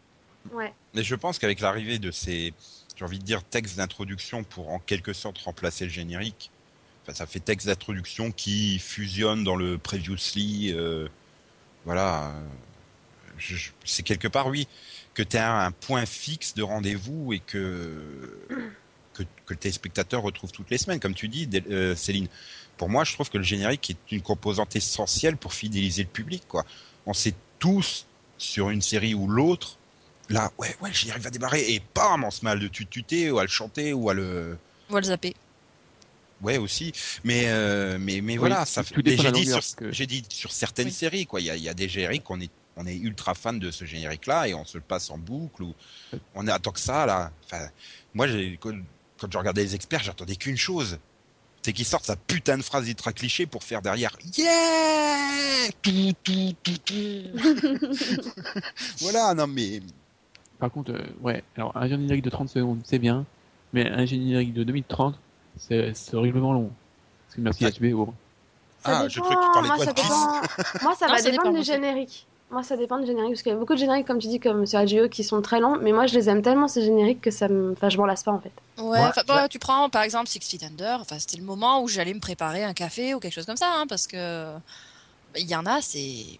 [0.51, 0.73] Ouais.
[0.93, 2.53] Mais je pense qu'avec l'arrivée de ces,
[2.95, 6.51] j'ai envie de dire, textes d'introduction pour en quelque sorte remplacer le générique,
[7.11, 11.07] enfin, ça fait texte d'introduction qui fusionne dans le previously, euh,
[11.85, 12.29] voilà.
[12.29, 12.41] euh,
[13.37, 14.67] je- je- c'est quelque part, oui,
[15.13, 18.37] que tu as un point fixe de rendez-vous et que,
[19.13, 22.27] que, que le téléspectateur retrouve toutes les semaines, comme tu dis, euh, Céline.
[22.77, 26.43] Pour moi, je trouve que le générique est une composante essentielle pour fidéliser le public,
[26.47, 26.65] quoi.
[27.05, 28.05] On sait tous
[28.37, 29.77] sur une série ou l'autre
[30.29, 33.29] là, ouais, ouais, le générique va démarrer, et bam, on se met à le tuter,
[33.31, 34.57] ou à le chanter, ou à le.
[34.89, 35.35] On va le zapper.
[36.41, 36.91] Ouais, aussi.
[37.23, 40.93] Mais, euh, mais, mais Oui, voilà, ça J'ai dit, que- j'ai dit sur certaines Oui.
[40.93, 41.39] séries, quoi.
[41.39, 43.69] Il y a, il y a des génériques, on est, on est ultra fan de
[43.69, 45.73] ce générique-là, et on se le passe en boucle, ou
[46.33, 47.31] on est attend que ça, là.
[47.45, 47.67] Enfin,
[48.13, 48.73] moi, j'ai, quand,
[49.19, 50.97] quand je regardais les experts, j'attendais qu'une chose.
[51.63, 56.53] C'est qu'ils sortent sa putain de phrase ultra cliché pour faire derrière Yeah tout, tout,
[56.63, 56.93] tout, tout.
[58.99, 59.79] voilà, non mais
[60.57, 63.25] Par contre, euh, ouais, alors un générique de 30 secondes, c'est bien,
[63.73, 65.19] mais un générique de 2030,
[65.57, 66.71] c'est horriblement long.
[67.27, 67.69] Parce que merci Ah.
[67.71, 68.13] HBO.
[68.83, 69.09] Ça Ah, dépend.
[69.09, 70.03] je crois que tu parlais de Moi, ça One Piece.
[70.03, 70.81] dépend.
[70.83, 72.27] Moi, ça Non, va ça dépendre dépend du générique.
[72.49, 74.39] Moi, ça dépend du générique parce qu'il y a beaucoup de génériques, comme tu dis,
[74.39, 75.77] comme sur HBO, qui sont très longs.
[75.81, 78.23] Mais moi, je les aime tellement ces génériques que ça me, enfin, je m'en lasse
[78.23, 78.51] pas en fait.
[78.77, 82.13] Ouais, bon, tu prends par exemple Six Feet Under, enfin, c'était le moment où j'allais
[82.13, 84.59] me préparer un café ou quelque chose comme ça, hein, parce que bah,
[85.39, 86.39] il y en a, c'est.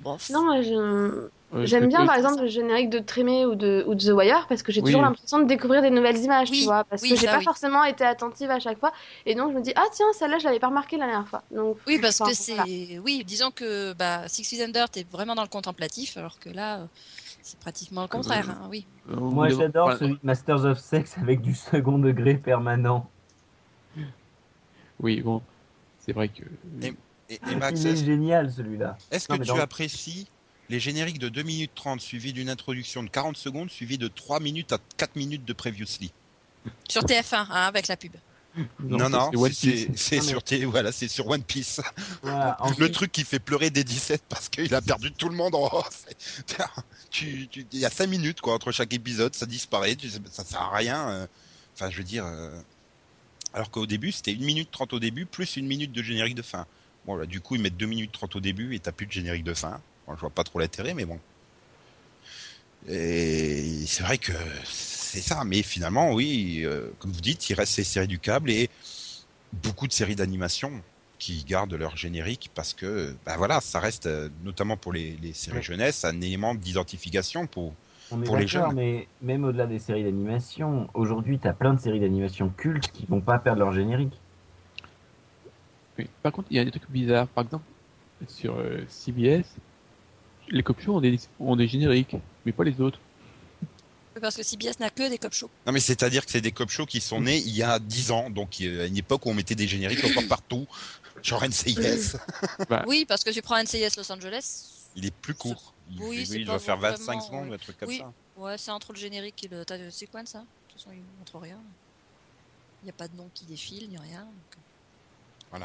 [0.00, 0.30] Bof.
[0.30, 3.94] Non, moi, je- Euh, j'aime bien par exemple le générique de Trémé ou de, ou
[3.94, 4.86] de The Wire parce que j'ai Oui.
[4.90, 6.82] toujours l'impression de découvrir des nouvelles images, Oui, tu vois.
[6.84, 7.44] Parce oui, que j'ai pas oui.
[7.44, 8.92] forcément été attentive à chaque fois.
[9.26, 11.42] Et donc, je me dis, ah tiens, celle-là, je l'avais pas remarqué la dernière fois.
[11.52, 12.54] Donc, Oui, parce que c'est.
[12.54, 13.00] voilà.
[13.04, 16.88] Oui, disons que bah, Six Feet Under, t'es vraiment dans le contemplatif, alors que là,
[17.42, 18.84] c'est pratiquement le contraire, hein, oui.
[19.08, 19.98] euh, Moi, j'adore voilà.
[20.00, 23.08] celui de Masters of Sex avec du second degré permanent.
[24.98, 25.42] Oui, bon,
[26.00, 26.42] c'est vrai que.
[26.82, 26.92] Et-
[27.28, 28.96] Et, et Max, Il est génial celui-là.
[29.10, 30.28] est-ce que tu dans- apprécies
[30.68, 34.40] les génériques de 2 minutes 30 suivis d'une introduction de 40 secondes suivis de 3
[34.40, 36.10] minutes à 4 minutes de previously
[36.88, 38.12] Sur TF1, hein, avec la pub.
[38.80, 41.80] Non, non, c'est sur, tes- voilà, c'est sur One Piece.
[42.22, 45.54] Voilà, Le truc qui fait pleurer des 17 parce qu'il a perdu tout le monde
[45.54, 46.06] en off.
[47.10, 50.20] tu, tu, il y a 5 minutes quoi entre chaque épisode, ça disparaît, tu sais,
[50.32, 51.08] ça sert à rien.
[51.10, 51.26] euh.
[51.74, 52.24] Enfin, je veux dire.
[52.24, 52.58] euh,
[53.52, 56.42] Alors qu'au début, c'était 1 minute 30 au début, plus une minute de générique de
[56.42, 56.66] fin.
[57.04, 59.12] Bon, là, du coup, ils mettent 2 minutes 30 au début et t'as plus de
[59.12, 59.80] générique de fin.
[60.06, 61.20] Bon, je vois pas trop l'intérêt, mais bon.
[62.88, 64.32] Et c'est vrai que
[64.64, 68.50] c'est ça, mais finalement, oui, euh, comme vous dites, il reste ces séries du câble
[68.50, 68.70] et
[69.52, 70.82] beaucoup de séries d'animation
[71.18, 75.32] qui gardent leur générique parce que, ben voilà, ça reste, euh, notamment pour les, les
[75.32, 75.62] séries Ouais.
[75.62, 77.74] jeunesse, un élément d'identification pour.
[78.10, 78.74] On est pour les jeunes.
[78.74, 83.20] mais même au-delà des séries d'animation, aujourd'hui, t'as plein de séries d'animation cultes qui vont
[83.20, 84.20] pas perdre leur générique.
[85.98, 86.06] Oui.
[86.22, 87.28] Par contre, il y a des trucs bizarres.
[87.28, 87.64] Par exemple,
[88.28, 89.56] sur euh, CBS,
[90.48, 92.98] les copions ont des, ont des génériques, mais pas les autres.
[94.20, 95.50] Parce que CBS n'a que des cop shows.
[95.66, 98.10] Non, mais c'est-à-dire que c'est des cop shows qui sont nés il y a 10
[98.12, 100.66] ans, donc euh, à une époque où on mettait des génériques encore partout,
[101.22, 102.16] genre NCIS.
[102.70, 102.82] Bah.
[102.86, 104.86] Oui, parce que tu prends NCIS Los Angeles.
[104.96, 105.74] Il est plus court.
[105.90, 107.54] Il, Oui, il doit faire 25 vraiment, secondes, ouais.
[107.56, 107.98] un truc comme Oui.
[107.98, 108.12] ça.
[108.38, 110.34] Ouais, c'est entre le générique et le tas de sequence.
[110.34, 110.40] Hein.
[110.68, 111.58] De toute façon, il montre rien.
[112.82, 114.20] Il n'y a pas de nom qui défile, ni rien.
[114.20, 115.62] donc.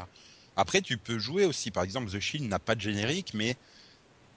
[0.56, 1.70] Après, tu peux jouer aussi.
[1.70, 3.56] Par exemple, The Shield n'a pas de générique, mais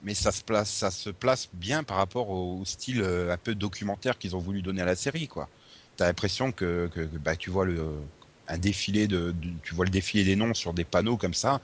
[0.00, 3.54] mais ça se place, ça se place bien par rapport au style euh, un peu
[3.54, 5.50] documentaire qu'ils ont voulu donner à la série, quoi.
[5.96, 8.00] T'as l'impression que, que, que, bah, tu vois le
[8.48, 11.60] un défilé de, de- tu vois le défilé des noms sur des panneaux comme ça,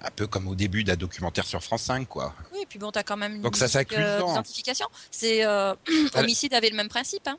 [0.00, 2.34] un peu comme au début d'un documentaire sur France 5, quoi.
[2.52, 4.22] Oui, et puis bon, t'as quand même une Donc ça s'inclut euh.
[5.10, 5.74] C'est euh,
[6.14, 7.38] Homicide avait le même principe, hein,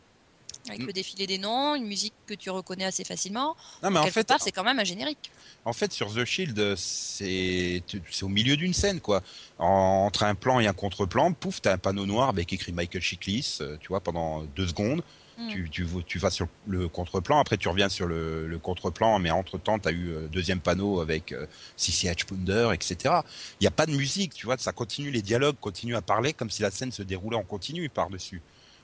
[0.69, 0.88] avec Mm.
[0.88, 3.56] le défilé des noms, une musique que tu reconnais assez facilement.
[3.84, 5.32] Non, mais en fait, c'est quand même un générique.
[5.65, 9.21] En fait, sur The Shield, c'est tu- au milieu d'une scène, quoi.
[9.60, 13.01] En- entre un plan et un contre-plan, pouf, t'as un panneau noir avec écrit Michael
[13.01, 15.01] Chiklis, euh, tu vois, pendant deux secondes.
[15.39, 15.49] Mm.
[15.49, 19.30] Tu, tu, tu vas sur le contre-plan, après tu reviens sur le, le contre-plan, mais
[19.30, 23.21] entre-temps, t'as eu euh, deuxième panneau avec euh, Cici Hatchpounder, etc.
[23.60, 26.34] Il n'y a pas de musique, tu vois, ça continue, les dialogues continuent à parler
[26.34, 28.41] comme si la scène se déroulait en continu par-dessus.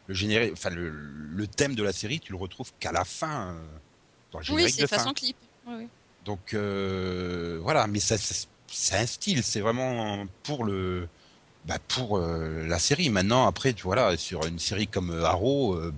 [0.08, 3.50] Le, générique, enfin, le, le thème de la série, tu le retrouves qu'à la fin,
[3.50, 3.68] euh,
[4.32, 4.98] dans le Oui, générique c'est de fin.
[4.98, 5.38] façon clip.
[5.66, 5.88] Oui, oui.
[6.26, 11.08] Donc euh, voilà, mais ça, ça- c'est un style, c'est vraiment pour le,
[11.66, 13.10] bah, pour euh, la série.
[13.10, 15.94] Maintenant, après, tu vois là, sur une série comme Arrow, euh,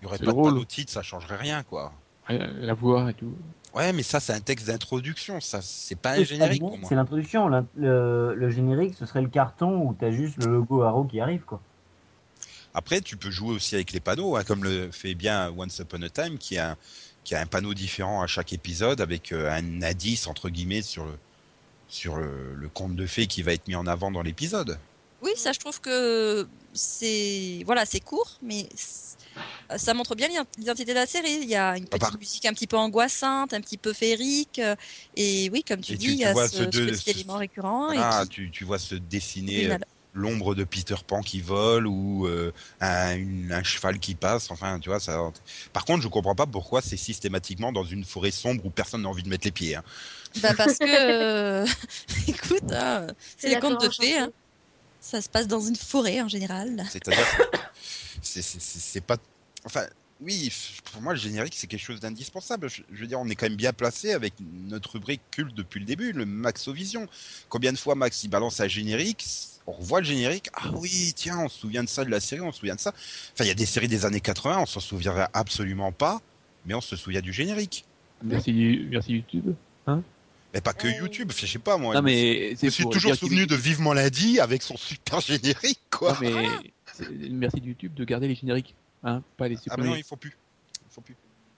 [0.00, 0.52] il y aurait C'est pas drôle.
[0.52, 1.92] de panneau titre, ça changerait rien, quoi.
[2.28, 3.34] La voix et tout.
[3.74, 6.78] Ouais, mais ça, c'est un texte d'introduction, ça, c'est pas un C'est générique pas pour
[6.78, 6.88] moi.
[6.88, 7.48] C'est l'introduction.
[7.48, 11.20] l'in- Le, le générique, ce serait le carton où t'as juste le logo Arrow qui
[11.20, 11.60] arrive, quoi.
[12.74, 16.02] Après, tu peux jouer aussi avec les panneaux, hein, comme le fait bien Once Upon
[16.02, 16.76] a Time, qui a, un-
[17.24, 21.04] qui a un panneau différent à chaque épisode avec euh, un indice entre guillemets sur
[21.04, 21.12] le
[21.88, 24.78] sur le, le conte de fées qui va être mis en avant dans l'épisode.
[25.22, 28.68] Oui, ça, je trouve que c'est voilà, c'est court, mais
[29.76, 31.40] ça montre bien l'ident- l'identité de la série.
[31.42, 33.92] Il y a une Ah, petite par- musique un petit peu angoissante, un petit peu
[33.92, 34.74] féerique, euh,
[35.14, 37.36] et oui, comme tu Et dis, tu- il y a ce, ce deux- cet élément
[37.36, 39.78] récurrent et qui tu, tu vois se dessiner euh.
[40.12, 44.50] L'ombre de Peter Pan qui vole ou euh, un, une- un cheval qui passe.
[44.50, 45.30] Enfin, tu vois, ça.
[45.72, 49.08] Par contre, je comprends pas pourquoi c'est systématiquement dans une forêt sombre où personne n'a
[49.08, 49.76] envie de mettre les pieds.
[49.76, 49.84] hein.
[50.42, 51.66] Bah, parce que, euh,
[52.28, 53.06] écoute, hein,
[53.38, 54.18] c'est les contes de fées.
[54.18, 54.30] hein.
[55.00, 56.84] Ça se passe dans une forêt en général.
[56.90, 57.26] C'est-à-dire,
[58.22, 59.16] c'est pas.
[59.64, 59.86] Enfin,
[60.20, 60.52] oui,
[60.92, 62.68] pour moi, le générique, c'est quelque chose d'indispensable.
[62.68, 65.80] Je, je veux dire, on est quand même bien placé avec notre rubrique culte depuis
[65.80, 67.08] le début, le Maxovision.
[67.48, 69.24] Combien de fois Max il balance un générique
[69.66, 72.40] on revoit le générique, ah oui, tiens, on se souvient de ça de la série,
[72.40, 72.92] on se souvient de ça.
[73.34, 76.20] Enfin, il y a des séries des années 80, on s'en souviendrait absolument pas,
[76.66, 77.84] mais on se souvient du générique.
[78.22, 79.54] Merci, merci YouTube.
[80.52, 80.98] Mais pas que Euh.
[80.98, 81.94] YouTube, je sais pas moi.
[81.94, 86.14] Non mais je me suis toujours souvenu de Vivement lundi avec son super générique, quoi.
[86.14, 86.46] Non mais
[87.30, 88.74] merci de YouTube de garder les génériques,
[89.04, 90.36] hein, pas les Ah bah non, il faut plus.
[90.88, 91.16] Il faut plus.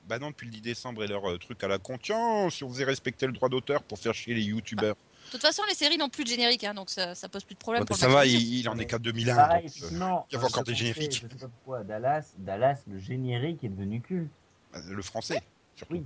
[0.08, 1.96] Bah non, depuis le 10 décembre et leur euh, truc à la con.
[2.00, 4.96] Tiens, si on faisait respecter le droit d'auteur pour faire chier les youtubeurs.
[5.26, 7.54] De toute façon, les séries n'ont plus de générique, hein, donc ça, ça pose plus
[7.54, 7.82] de problème.
[7.82, 9.34] Ouais, pour ça le va, il, il en est qu'à 2001.
[9.36, 10.26] Pareil, donc, euh, effectivement.
[10.30, 11.14] il y avait encore je des génériques.
[11.14, 11.84] Je sais pas pourquoi.
[11.84, 14.28] Dallas, Dallas, le générique est devenu culte.
[14.72, 15.40] bah, le français,
[15.76, 15.94] surtout.
[15.94, 16.04] Oui.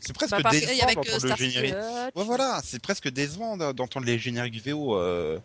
[0.00, 1.74] C'est presque Bah, décevant euh, d'entendre le générique.
[1.74, 4.96] Ouais, voilà, c'est presque décevant d'entendre les génériques VO.
[4.96, 5.38] euh.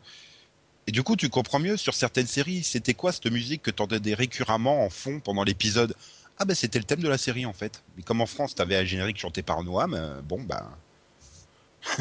[0.87, 4.13] Et du coup, tu comprends mieux sur certaines séries, c'était quoi cette musique que t'entendais
[4.13, 5.95] récurremment en fond pendant l'épisode?
[6.39, 7.83] Ah ben c'était le thème de la série en fait.
[7.95, 10.67] Mais comme en France, t'avais un générique chanté par Noam, euh, bon ben...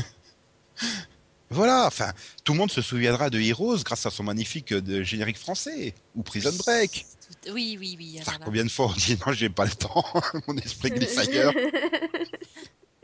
[1.50, 2.12] voilà, enfin,
[2.44, 5.94] tout le monde se souviendra de Heroes grâce à son magnifique euh, de générique français,
[6.14, 7.04] ou Prison Break.
[7.52, 8.16] Oui, oui, oui.
[8.16, 10.04] alors Enfin, combien de fois on dit non, j'ai pas le temps,
[10.48, 11.52] mon esprit glisse ailleurs.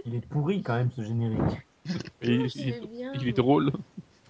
[0.07, 1.41] Il est pourri quand même ce générique.
[2.23, 2.81] Et il,
[3.21, 3.73] il est drôle.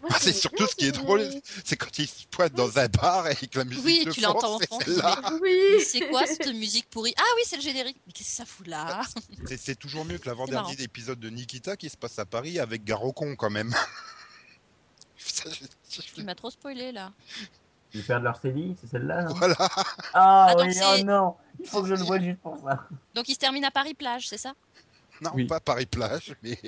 [0.08, 1.28] Moi, Ah, c'est surtout ce qui est drôle,
[1.64, 4.20] c'est quand il se pointe dans un bar et que la musique Oui, de tu
[4.20, 4.78] fond, l'entends en fond.
[5.42, 5.82] Oui.
[5.84, 7.14] C'est quoi cette musique pourrie?
[7.18, 7.98] Ah oui, c'est le générique.
[8.06, 9.02] Mais qu'est-ce que ça fout là?
[9.48, 12.84] C'est- C'est toujours mieux que l'avant-dernier épisode de Nikita qui se passe à Paris avec
[12.84, 13.74] Garocon quand même.
[15.18, 17.12] Ça, je- Tu m'as trop spoilé là.
[17.94, 19.56] Ils perdent leur CDI, c'est celle-là Voilà.
[19.58, 22.86] Ah, Ah, donc oui, oh non Il faut que je le voie juste pour ça.
[23.14, 24.52] Donc il se termine à Paris plage, c'est ça?
[25.22, 25.46] Non, Oui.
[25.46, 26.58] pas Paris plage, mais.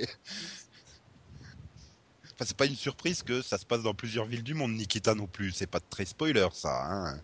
[2.38, 5.12] Enfin, c'est pas une surprise que ça se passe dans plusieurs villes du monde, Nikita
[5.16, 5.50] non plus.
[5.50, 6.84] C'est pas très spoiler, ça.
[6.84, 7.20] Hein.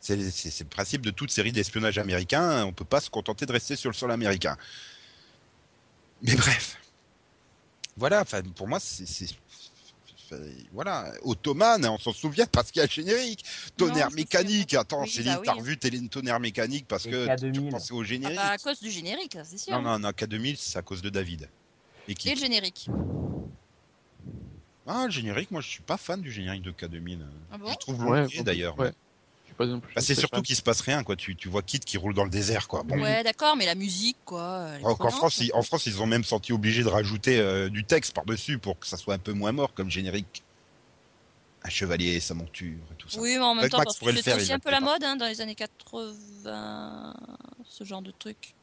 [0.00, 2.64] C'est le principe de toute série d'espionnage américain.
[2.66, 4.58] On peut pas se contenter de rester sur le sol américain.
[6.22, 6.76] Mais bref.
[7.96, 9.06] Voilà, enfin, pour moi, c'est.
[10.72, 13.44] Voilà, Ottoman, on s'en souvient parce qu'il y a le générique.
[13.78, 15.46] Tonnerre Non, mécanique, attends, Oui, Céline, bah oui.
[15.46, 17.70] t'as revu Télé- Tonnerre mécanique parce Et que tu K2000.
[17.70, 18.36] pensais au ah générique.
[18.36, 19.72] bah, À cause du générique, c'est sûr.
[19.72, 21.48] Non, non, non, K2000, c'est à cause de David.
[22.06, 22.88] Et qui Et le générique.
[24.92, 27.20] Ah, le générique, moi je suis pas fan du générique de K2000.
[27.52, 27.70] Ah bon?
[27.70, 28.78] Je trouve Ouais, longué d'ailleurs.
[28.78, 28.92] ouais.
[29.58, 31.16] Bah, c'est surtout qu'il se passe rien, quoi.
[31.16, 32.82] Tu, tu vois Kid qui roule dans le désert, quoi.
[32.82, 32.98] Bon.
[32.98, 34.70] Ouais, d'accord, mais la musique, quoi.
[34.82, 35.14] qu'en prenante.
[35.14, 38.58] France, ils, en France, ils ont même senti obligés de rajouter euh, du texte par-dessus
[38.58, 40.42] pour que ça soit un peu moins mort comme générique.
[41.62, 43.20] Un chevalier et sa monture et tout ça.
[43.20, 45.42] Oui, mais en même Avec temps, c'était aussi un peu la mode hein, dans les
[45.42, 47.14] années 80,
[47.68, 48.54] ce genre de truc.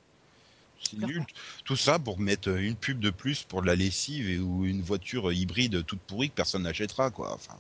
[0.84, 1.23] C'est nul.
[1.65, 4.82] Tout ça pour mettre une pub de plus pour de la lessive et, ou une
[4.82, 7.34] voiture hybride toute pourrie que personne n'achètera, quoi.
[7.34, 7.55] Enfin,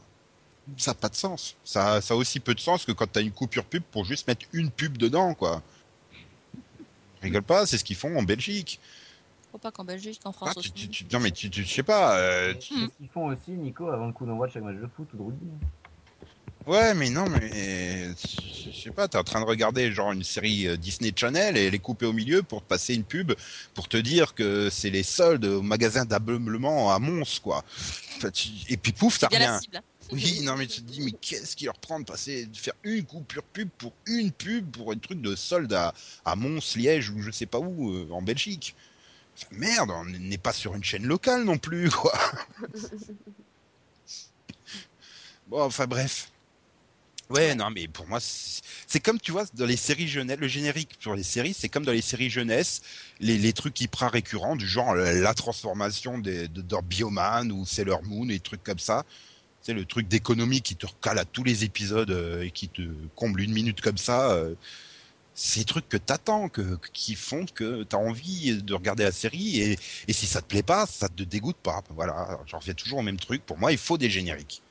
[0.77, 1.55] ça n'a pas de sens.
[1.63, 4.27] Ça, ça a aussi peu de sens que quand t'as une coupure pub pour juste
[4.27, 5.61] mettre une pub dedans, quoi.
[7.21, 8.79] Rigole pas, c'est ce qu'ils font en Belgique.
[9.51, 10.71] Faut pas qu'en Belgique, en Ah, France tu, aussi.
[10.71, 12.17] tu- tu- non mais tu, tu- sais pas.
[12.19, 14.77] euh, tu- C'est ce qu'ils font aussi, Nico, avant le coup d'envoi de chaque match
[14.77, 15.47] de foot ou de rugby.
[16.67, 20.67] Ouais, mais non, mais je sais pas, t'es en train de regarder genre une série
[20.67, 23.31] euh, Disney Channel et elle est coupée au milieu pour te passer une pub
[23.73, 27.63] pour te dire que c'est les soldes au magasin d'ameublement à Mons, quoi.
[28.67, 29.55] Et puis pouf, t'as rien.
[29.55, 29.61] hein.
[30.11, 32.73] Oui, non, mais tu te dis, mais qu'est-ce qui leur prend de passer, de faire
[32.83, 35.93] une coupure pub pour une pub pour un truc de solde à,
[36.25, 38.75] à Mons, Liège ou je sais pas où, euh, en Belgique?
[39.37, 42.13] Enfin, merde, on n'est pas sur une chaîne locale non plus, quoi.
[45.47, 46.29] bon, enfin bref.
[47.29, 50.95] Ouais, non, mais pour moi, c'est comme, tu vois, dans les séries jeunesse, le générique
[51.01, 52.79] sur les séries, c'est comme dans les séries jeunesse,
[53.19, 57.65] les, les trucs hyper récurrents, du genre euh, la transformation des, de, de Bioman ou
[57.65, 59.03] Sailor Moon et trucs comme ça.
[59.61, 62.81] C'est le truc d'économie qui te recale à tous les épisodes euh, et qui te
[63.15, 64.31] comble une minute comme ça.
[64.33, 64.55] euh,
[65.55, 69.79] des trucs que t'attends, que, qui font que t'as envie de regarder la série et,
[70.07, 71.83] et si ça te plaît pas, ça te dégoûte pas.
[71.89, 73.45] Voilà, j'en reviens toujours au même truc.
[73.45, 74.63] Pour moi, il faut des génériques.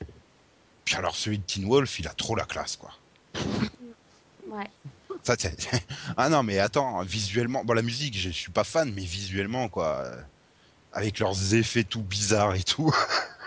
[0.87, 2.93] Puis alors celui de Teen Wolf, il a trop la classe, quoi.
[4.47, 4.69] Ouais.
[5.21, 5.69] Ça, c'est-
[6.15, 9.97] ah non, mais attends, visuellement, bon la musique, je suis pas fan, mais visuellement, quoi,
[10.05, 10.21] euh,
[10.93, 12.89] avec leurs effets tout bizarres et tout.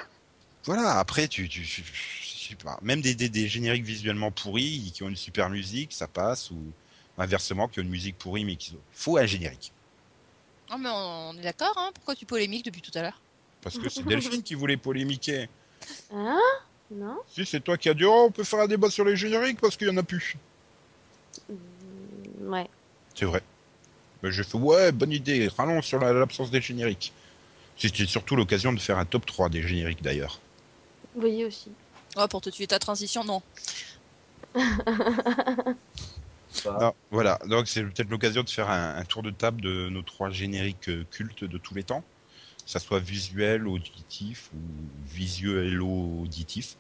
[0.66, 0.99] voilà.
[0.99, 5.03] Après, tu, tu, je je sais pas, même des, des, des génériques visuellement pourris qui
[5.03, 6.59] ont une super musique, ça passe, ou
[7.16, 9.72] inversement, qui ont une musique pourrie mais qui faut un générique.
[10.68, 13.22] Non, mais on est d'accord, hein Pourquoi tu polémiques depuis tout à l'heure?
[13.62, 15.49] Parce que c'est Delphine qui voulait polémiquer.
[16.12, 16.38] Hein?
[16.91, 19.16] Non Si, c'est toi qui as dit, oh, on peut faire un débat sur les
[19.16, 20.36] génériques parce qu'il y en a plus.
[21.49, 22.66] Mm, Ouais.
[23.14, 23.43] C'est vrai.
[24.22, 27.12] Mais j'ai fait, ouais, bonne idée, rallons sur la- l'absence des génériques.
[27.76, 30.38] C'était surtout l'occasion de faire un top 3 des génériques d'ailleurs.
[31.14, 31.70] Vous voyez aussi.
[32.16, 33.43] Ouais, pour te tuer ta transition, non.
[36.66, 40.03] Ah, voilà, donc c'est peut-être l'occasion de faire un, un tour de table de nos
[40.03, 42.03] trois génériques euh, cultes de tous les temps.
[42.70, 44.58] Que ça soit visuel, auditif ou
[45.12, 46.76] visuel-auditif.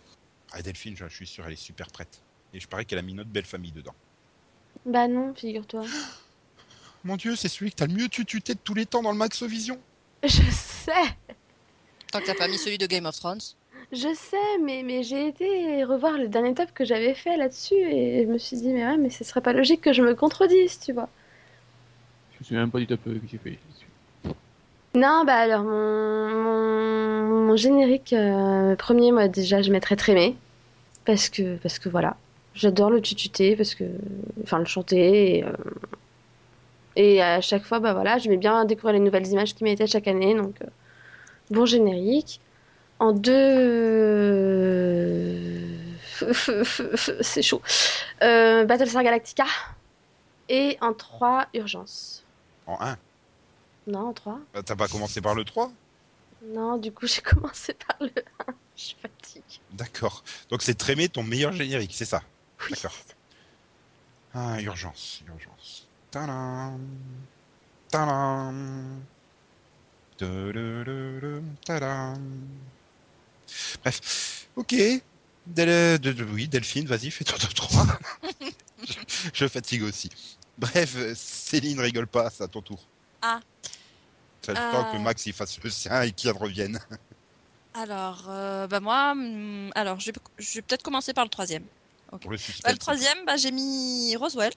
[0.52, 2.22] Ah, Delphine, je, je suis sûr, elle est super prête.
[2.54, 3.96] Et je parie qu'elle a mis notre belle famille dedans.
[4.86, 5.82] Bah non, figure-toi.
[7.04, 9.18] Mon dieu, c'est celui que t'as le mieux tututé de tous les temps dans le
[9.18, 9.80] Max Vision.
[10.22, 10.92] Je sais,
[12.12, 13.40] Tant que t'as pas mis celui de Game of Thrones.
[13.90, 18.26] je sais, mais, mais j'ai été revoir le dernier top que j'avais fait là-dessus et
[18.26, 20.78] je me suis dit, mais ouais, mais ce serait pas logique que je me contredise,
[20.78, 21.08] tu vois.
[22.34, 23.58] Je me souviens même pas du top euh, que j'ai fait.
[24.94, 30.36] Non, bah alors, mon, mon, générique euh, premier, moi déjà, je mettrais Trémé.
[31.04, 32.16] Parce que, parce que voilà,
[32.54, 33.84] j'adore le tututer, parce que,
[34.42, 35.38] enfin, le chanter.
[35.38, 35.52] Et, euh,
[36.96, 40.08] et à chaque fois, bah voilà, j'aimais bien découvrir les nouvelles images qui m'étaient chaque
[40.08, 40.66] année, donc euh,
[41.50, 42.40] bon générique.
[42.98, 43.36] En deux,
[47.22, 47.62] c'est chaud.
[48.20, 49.46] Battlestar Galactica.
[50.48, 52.24] Et en trois, Urgence.
[52.66, 52.96] En 1.
[53.86, 54.38] Non, en trois.
[54.64, 55.72] T'as pas commencé par le 3
[56.46, 58.12] Non, du coup, j'ai commencé par le
[58.48, 58.52] 1.
[58.76, 59.44] Je suis fatiguée.
[59.72, 60.22] D'accord.
[60.48, 62.22] Donc c'est Trémé ton meilleur générique, c'est ça?
[62.62, 62.96] Oui, D'accord.
[64.32, 65.86] Ah, urgence, urgence.
[66.10, 66.78] Tadam,
[67.90, 69.00] tadam,
[71.64, 72.18] tadam.
[73.82, 74.74] Bref, ok.
[75.46, 77.86] Del- de- de- oui, Delphine, vas-y, fais ton top 3.
[78.84, 78.94] je,
[79.34, 80.10] je fatigue aussi.
[80.58, 82.86] Bref, euh, Céline, rigole pas, c'est à ton tour.
[83.22, 83.40] Ah.
[84.48, 84.92] Le temps Euh.
[84.92, 86.78] que Max il fasse le sien et qu'il revienne.
[87.74, 91.64] Alors, euh, bah moi, hum, alors je vais, je vais peut-être commencer par le troisième.
[92.20, 92.36] Pour le.
[92.64, 94.52] Bah, le troisième, bah, j'ai mis Roswell.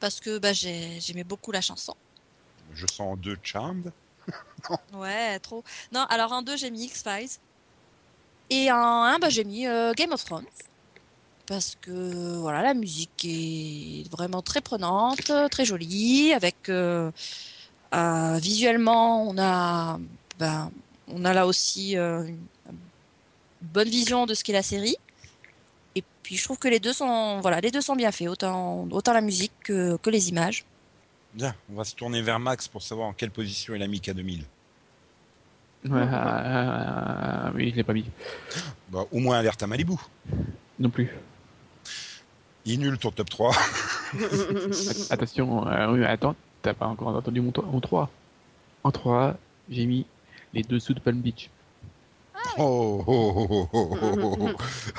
[0.00, 1.94] Parce que bah, j'ai- j'aimais beaucoup la chanson.
[2.74, 3.92] Je sens deux Charmed.
[4.92, 5.64] Ouais, trop.
[5.92, 7.30] Non, alors en deux, j'ai mis X-Files.
[8.50, 10.46] Et en un, bah, j'ai mis euh, Game of Thrones.
[11.46, 16.32] Parce que voilà, la musique est vraiment très prenante, très jolie.
[16.34, 17.10] Avec euh,
[17.94, 19.98] euh, visuellement, on a,
[20.38, 20.70] ben,
[21.08, 22.38] on a là aussi euh, une
[23.62, 24.96] bonne vision de ce qu'est la série.
[25.94, 28.86] Et puis je trouve que les deux sont, voilà, les deux sont bien faits, autant,
[28.90, 30.64] autant la musique que, que les images.
[31.34, 33.98] Bien, on va se tourner vers Max pour savoir en quelle position il a mis
[33.98, 34.42] K2000.
[35.84, 38.04] Ouais, euh, oui, je l'ai pas mis.
[38.90, 39.94] Bah, au moins alerte à Malibu.
[40.78, 41.10] Non plus.
[42.64, 43.54] Il est nul ton top 3.
[45.10, 48.10] Attention, euh, oui, mais attends, t'as pas encore entendu mon, mon 3.
[48.84, 49.36] En 3,
[49.68, 50.06] j'ai mis
[50.54, 51.50] les dessous de Palm Beach.
[52.56, 54.48] Oh, oh, oh, oh, oh, oh, oh.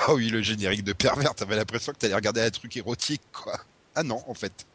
[0.06, 3.58] Ah oui, le générique de pervers, t'avais l'impression que t'allais regarder un truc érotique, quoi.
[3.94, 4.66] Ah non, en fait.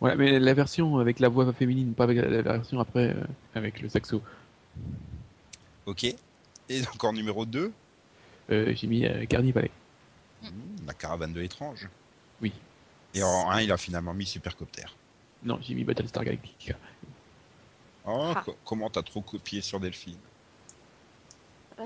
[0.00, 3.80] Ouais, mais la version avec la voix féminine, pas avec la, version après euh, avec
[3.80, 4.22] le saxo.
[5.86, 6.04] Ok.
[6.04, 7.72] Et encore numéro 2,
[8.50, 9.70] Euh, j'ai mis euh, Palais.
[10.86, 11.88] la caravane de l'étrange.
[12.40, 12.52] Oui.
[13.14, 14.84] Et en 1, il a finalement mis Supercopter.
[15.42, 16.74] Non, j'ai mis Battlestar Galactica.
[18.04, 18.42] Oh, Ah.
[18.44, 20.16] co- comment t'as trop copié sur Delphine?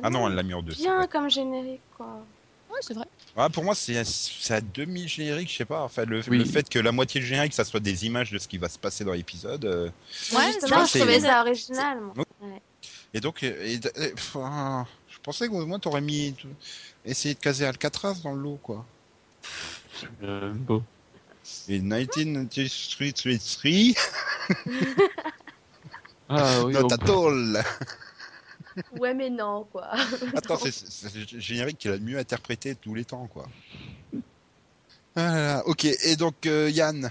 [0.03, 0.75] Ah non, elle l'a mis en 2.
[0.75, 2.25] Bien comme générique, quoi.
[2.71, 3.05] Ouais, c'est vrai.
[3.37, 3.99] Ah, pour moi, c'est
[4.55, 5.83] à demi-générique, je sais pas.
[5.83, 6.39] Enfin, le, Oui.
[6.39, 8.69] le fait que la moitié du générique, ça soit des images de ce qui va
[8.71, 9.65] se passer dans l'épisode.
[9.67, 9.91] euh,
[10.33, 11.99] Ouais, justement, c'est- je trouvais ça original.
[12.01, 12.25] moi.
[13.13, 16.35] Et donc, euh, et- et- pff, ah, je pensais qu'au moins t'aurais mis.
[17.05, 18.87] Essayer de caser Alcatraz dans le lot, quoi.
[20.23, 20.83] Euh, bon.
[21.69, 23.95] Et 1933,
[26.29, 27.63] Ah oui, not at all.
[28.99, 29.91] Ouais, mais non, quoi.
[30.37, 33.47] Attends, c'est le générique qu'il a le mieux interprété de tous les temps, quoi.
[35.15, 37.11] Ah là là, ok, et donc euh, Yann.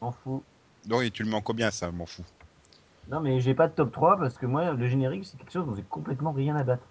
[0.00, 0.42] M'en fous.
[0.88, 2.24] Non, et tu le mets en combien, ça, m'en fous.
[3.08, 5.66] Non, mais j'ai pas de top 3 parce que moi, le générique, c'est quelque chose
[5.66, 6.82] dont j'ai complètement rien à battre.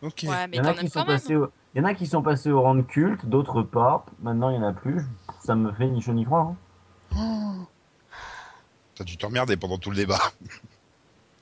[0.00, 0.24] Ok.
[0.26, 1.52] Ouais, Il mais y en a quand qui même sont passés au...
[1.74, 4.04] Il y en a qui sont passés au rang de culte, d'autres pas.
[4.20, 5.00] Maintenant, il y en a plus.
[5.42, 6.54] Ça me fait ni chaud ni froid.
[7.16, 7.66] hein.
[8.94, 10.20] T'as dû t'emmerder pendant tout le débat.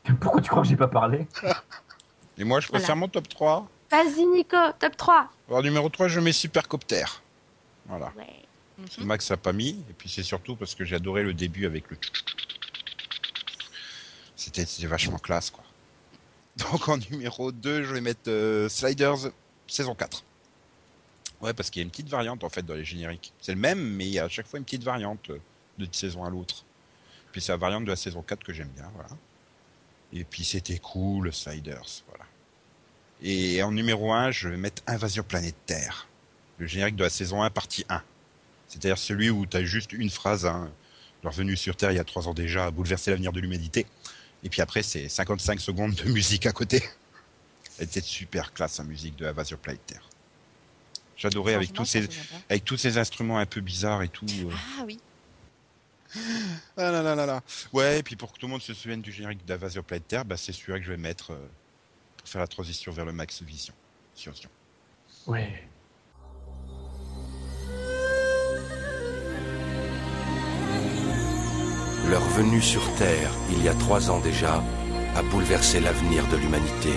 [0.21, 1.27] Pourquoi tu crois que j'ai pas parlé?
[2.39, 3.67] Et moi, je préfère mon top 3.
[3.91, 5.29] Vas-y, Nico, top 3.
[5.49, 7.05] Alors, numéro 3, je mets Supercopter.
[7.87, 8.13] Voilà.
[8.17, 8.27] Ouais.
[9.01, 11.91] Max a pas mis, et puis c'est surtout parce que j'ai adoré le début avec
[11.91, 11.99] le.
[14.37, 15.65] C'était c'était vachement classe, quoi.
[16.71, 19.33] Donc en numéro 2, je vais mettre euh, Sliders
[19.71, 20.25] saison 4.
[21.41, 23.33] Ouais, parce qu'il y a une petite variante en fait dans les génériques.
[23.41, 25.39] C'est le même, mais il y a à chaque fois une petite variante euh,
[25.79, 26.65] d'une saison à l'autre.
[27.33, 29.11] Puis c'est la variante de la saison 4 que j'aime bien, voilà.
[30.13, 32.25] Et puis c'était cool, Sliders, voilà.
[33.23, 36.09] Et en numéro 1, je vais mettre Invasion Planète Terre.
[36.59, 38.03] Le générique de la saison 1, partie 1.
[38.67, 40.71] C'est-à-dire celui où tu as juste une phrase, hein,
[41.23, 42.71] leur venue sur Terre il y a trois ans déjà a
[43.07, 43.87] l'avenir de l'humanité.
[44.43, 46.83] Et puis après, c'est 55 secondes de musique à côté.
[47.81, 50.07] Elle était super classe, la musique de Invasion Planète Terre.
[51.17, 52.07] J'adorais avec tous, ces,
[52.51, 54.27] avec tous instruments un peu bizarres et tout.
[54.27, 54.51] euh.
[54.79, 55.01] Ah oui.
[56.77, 57.43] Ah là là là là.
[57.73, 60.25] Ouais, et puis pour que tout le monde se souvienne du générique d'Invasion Planète Terre,
[60.27, 61.49] bah, c'est celui que je vais mettre euh,
[62.19, 63.73] pour faire la transition vers le Max Vision.
[64.15, 64.51] Sur Vision.
[65.27, 65.65] Ouais.
[72.11, 74.63] Leur venue sur Terre, il y a trois ans déjà,
[75.15, 76.91] a bouleversé l'avenir de l'humanité.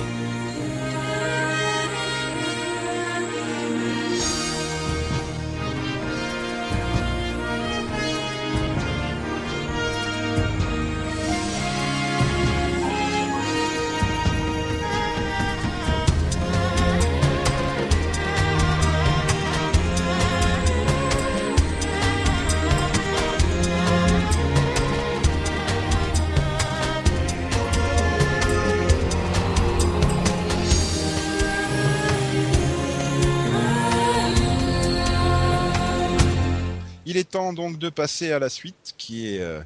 [37.73, 39.41] Donc de passer à la suite qui est.
[39.41, 39.61] euh,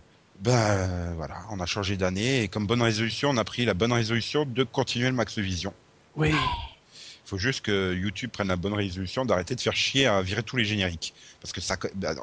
[0.47, 3.91] euh, voilà, on a changé d'année et comme bonne résolution, on a pris la bonne
[3.91, 5.73] résolution de continuer le Max Vision.
[6.15, 6.31] Oui.
[6.31, 10.43] Il faut juste que YouTube prenne la bonne résolution d'arrêter de faire chier à virer
[10.43, 11.13] tous les génériques.
[11.41, 11.75] Parce que ça,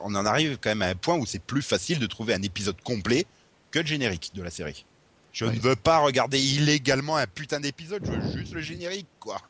[0.02, 2.42] on en arrive quand même à un point où c'est plus facile de trouver un
[2.42, 3.26] épisode complet
[3.70, 4.86] que le générique de la série.
[5.32, 9.42] Je ne veux pas regarder illégalement un putain d'épisode, je veux juste le générique, quoi.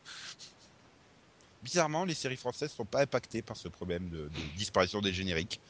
[1.63, 5.61] Bizarrement, les séries françaises sont pas impactées par ce problème de, de disparition des génériques.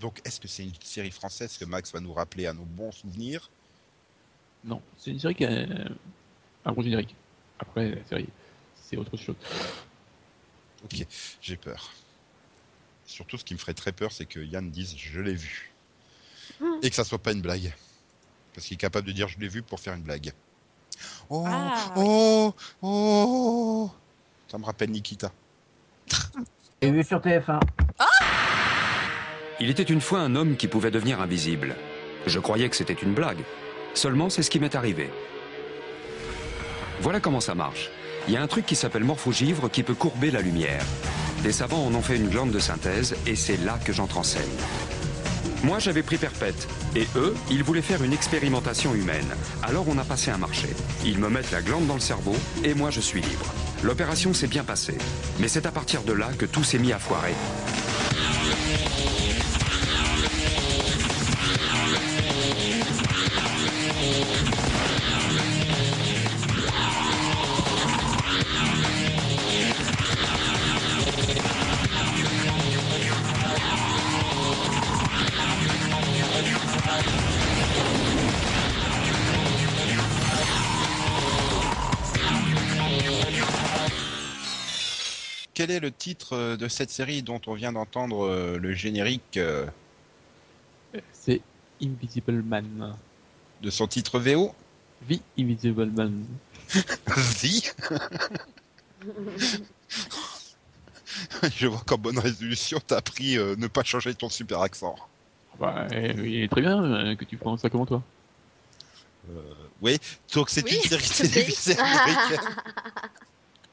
[0.00, 2.92] Donc, est-ce que c'est une série française que Max va nous rappeler à nos bons
[2.92, 3.50] souvenirs?
[4.64, 5.50] Non, c'est une série qui a
[6.64, 7.14] un bon générique.
[7.58, 8.28] Après, la série,
[8.76, 9.36] c'est autre chose.
[10.84, 11.06] Ok,
[11.40, 11.92] j'ai peur.
[13.06, 15.72] Surtout, ce qui me ferait très peur, c'est que Yann dise je l'ai vu.
[16.60, 16.78] Hmm.
[16.82, 17.74] Et que ça soit pas une blague.
[18.54, 20.32] Parce qu'il est capable de dire je l'ai vu pour faire une blague.
[21.28, 22.02] Oh, Ah, oui.
[22.04, 23.90] oh, oh
[24.48, 25.32] Ça me rappelle Nikita.
[26.82, 27.60] J'ai vu sur TF1.
[29.62, 31.76] Il était une fois un homme qui pouvait devenir invisible.
[32.26, 33.44] Je croyais que c'était une blague.
[33.92, 35.10] Seulement, c'est ce qui m'est arrivé.
[37.02, 37.90] Voilà comment ça marche.
[38.26, 40.82] Il y a un truc qui s'appelle morphogivre qui peut courber la lumière.
[41.42, 44.22] Des savants en ont fait une glande de synthèse et c'est là que j'entre en
[44.22, 44.42] scène.
[45.62, 46.66] Moi, j'avais pris perpète.
[46.96, 49.28] Et eux, ils voulaient faire une expérimentation humaine.
[49.62, 50.68] Alors on a passé un marché.
[51.04, 52.34] Ils me mettent la glande dans le cerveau
[52.64, 53.52] et moi, je suis libre.
[53.82, 54.98] L'opération s'est bien passée,
[55.38, 57.34] mais c'est à partir de là que tout s'est mis à foirer.
[86.30, 89.66] Titre euh, de cette série dont on vient d'entendre euh, le générique euh,
[91.12, 91.40] C'est
[91.82, 92.94] Invisible Man.
[93.62, 94.54] de son titre VO
[95.08, 96.24] The Invisible Man.
[97.16, 97.64] Si
[101.56, 104.94] Je vois qu'en bonne résolution, t'as pris euh, ne pas changer ton super accent.
[105.58, 108.02] Bah, euh, il est très bien euh, que tu prononces ça comment toi?
[109.82, 109.98] Oui,
[110.34, 112.40] donc c'est Oui, une série télévisée américaine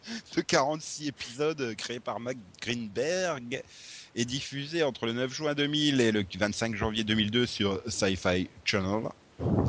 [0.36, 3.62] de 46 épisodes euh, créée par Mac Greenberg
[4.16, 9.04] et diffusée entre le 9 juin 2000 et le 25 janvier 2002 sur Sci-Fi Channel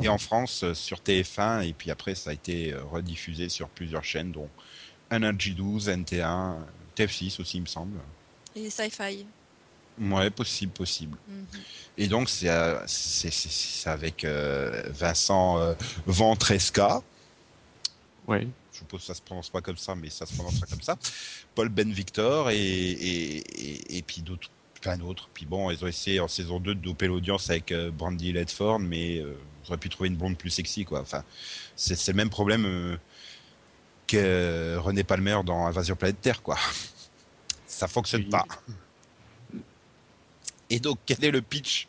[0.01, 3.69] et en France euh, sur TF1 et puis après ça a été euh, rediffusé sur
[3.69, 4.49] plusieurs chaînes dont
[5.11, 6.57] Energy 12, NT1,
[6.95, 7.99] TF6 aussi il me semble.
[8.55, 9.25] Et sci-fi.
[9.99, 11.17] Ouais, possible, possible.
[11.27, 11.45] Mhm.
[11.97, 12.47] Et donc c'est
[12.87, 15.73] c'est c'est- c'est avec euh, Vincent euh,
[16.05, 17.01] Ventresca.
[18.27, 18.47] Ouais.
[18.79, 20.97] Je suppose que ça se prononce pas comme ça, mais ça se prononcera comme ça.
[21.53, 24.49] Paul Ben Victor et, et, et, et puis d'autres,
[24.81, 25.29] plein d'autres.
[25.33, 28.79] Puis bon, ils ont essayé en saison 2 de doper l'audience avec euh, Brandy Ledford,
[28.79, 31.01] mais euh, ils auraient pu trouver une blonde plus sexy, quoi.
[31.01, 31.23] Enfin,
[31.75, 32.97] c'est, c'est le même problème euh,
[34.07, 36.57] que René Palmer dans Invasion Planète Terre, quoi.
[37.67, 38.29] Ça fonctionne Oui.
[38.29, 38.45] pas.
[40.69, 41.87] Et donc, quel est le pitch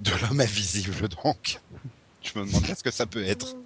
[0.00, 1.60] de l'homme invisible, donc?
[2.22, 3.56] Je me demande ce que ça peut être.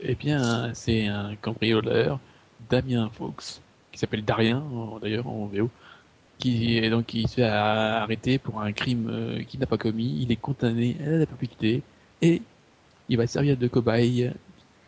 [0.00, 2.20] Eh bien, c'est un cambrioleur,
[2.58, 5.72] Damien Fox, qui s'appelle Darien en- d'ailleurs en VO,
[6.38, 10.22] qui est donc qui se fait arrêter pour un crime euh, qu'il n'a pas commis.
[10.22, 11.88] Il est condamné à la perpétuité
[12.20, 12.46] et
[13.08, 14.32] il va servir de cobaye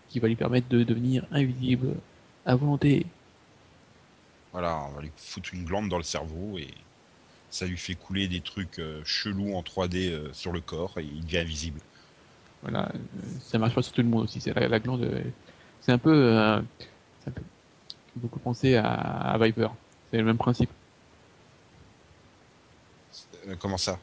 [0.09, 2.03] qui va lui permettre de devenir invisible
[2.47, 3.07] à volonté.
[4.53, 6.87] Voilà, on va lui foutre une glande dans le cerveau et
[7.51, 11.05] ça lui fait couler des trucs euh, chelous en 3D euh, sur le corps et
[11.05, 11.83] il devient invisible.
[12.63, 12.93] Voilà,
[13.41, 14.41] ça marche pas sur tout le monde aussi.
[14.41, 15.23] C'est la, la glande, euh,
[15.81, 16.61] c'est un peu, euh,
[17.25, 17.31] ça
[18.17, 19.69] beaucoup penser à, à Viper.
[20.11, 20.71] C'est le même principe.
[23.47, 23.99] Euh, comment ça?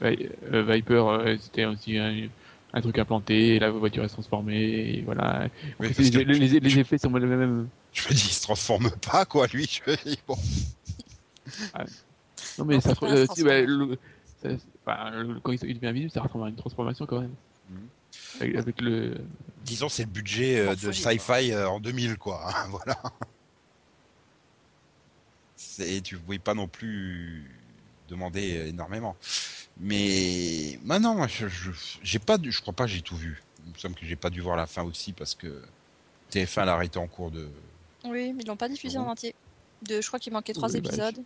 [0.00, 2.28] Ouais, euh, Viper, euh, c'était aussi un,
[2.72, 5.48] un truc implanté, et la voiture est transformée, et voilà.
[5.78, 7.68] Oui, que les, les- les effets sont les mêmes.
[7.92, 9.66] Je me dis, il se transforme pas, quoi, lui.
[9.66, 10.36] Je me dis, bon.
[12.58, 13.26] Non, mais Non, ça, euh,
[13.66, 13.98] le-
[14.42, 14.48] ça-
[14.84, 17.34] enfin, le- quand il il devient invisible, ça ressemble à une transformation quand même.
[18.40, 19.16] Avec, avec le.
[19.62, 22.48] Disons, c'est le budget euh, de sci-fi euh, en 2000, quoi.
[22.48, 23.00] hein, voilà.
[25.56, 27.60] C'est, tu pouvais pas non plus
[28.08, 29.16] demander euh, énormément.
[29.76, 31.70] Mais maintenant, je, je,
[32.02, 33.42] j'ai pas, dû- je crois pas, que j'ai tout vu.
[33.64, 35.64] Il me semble que j'ai pas dû voir la fin aussi parce que
[36.30, 37.50] TF1 l'a arrêté en cours de,
[38.04, 39.10] Oui, mais ils l'ont pas diffusé en Bon.
[39.10, 39.34] entier.
[39.82, 41.16] De, je crois qu'il manquait trois Oui, bah, épisodes.
[41.16, 41.22] Bah,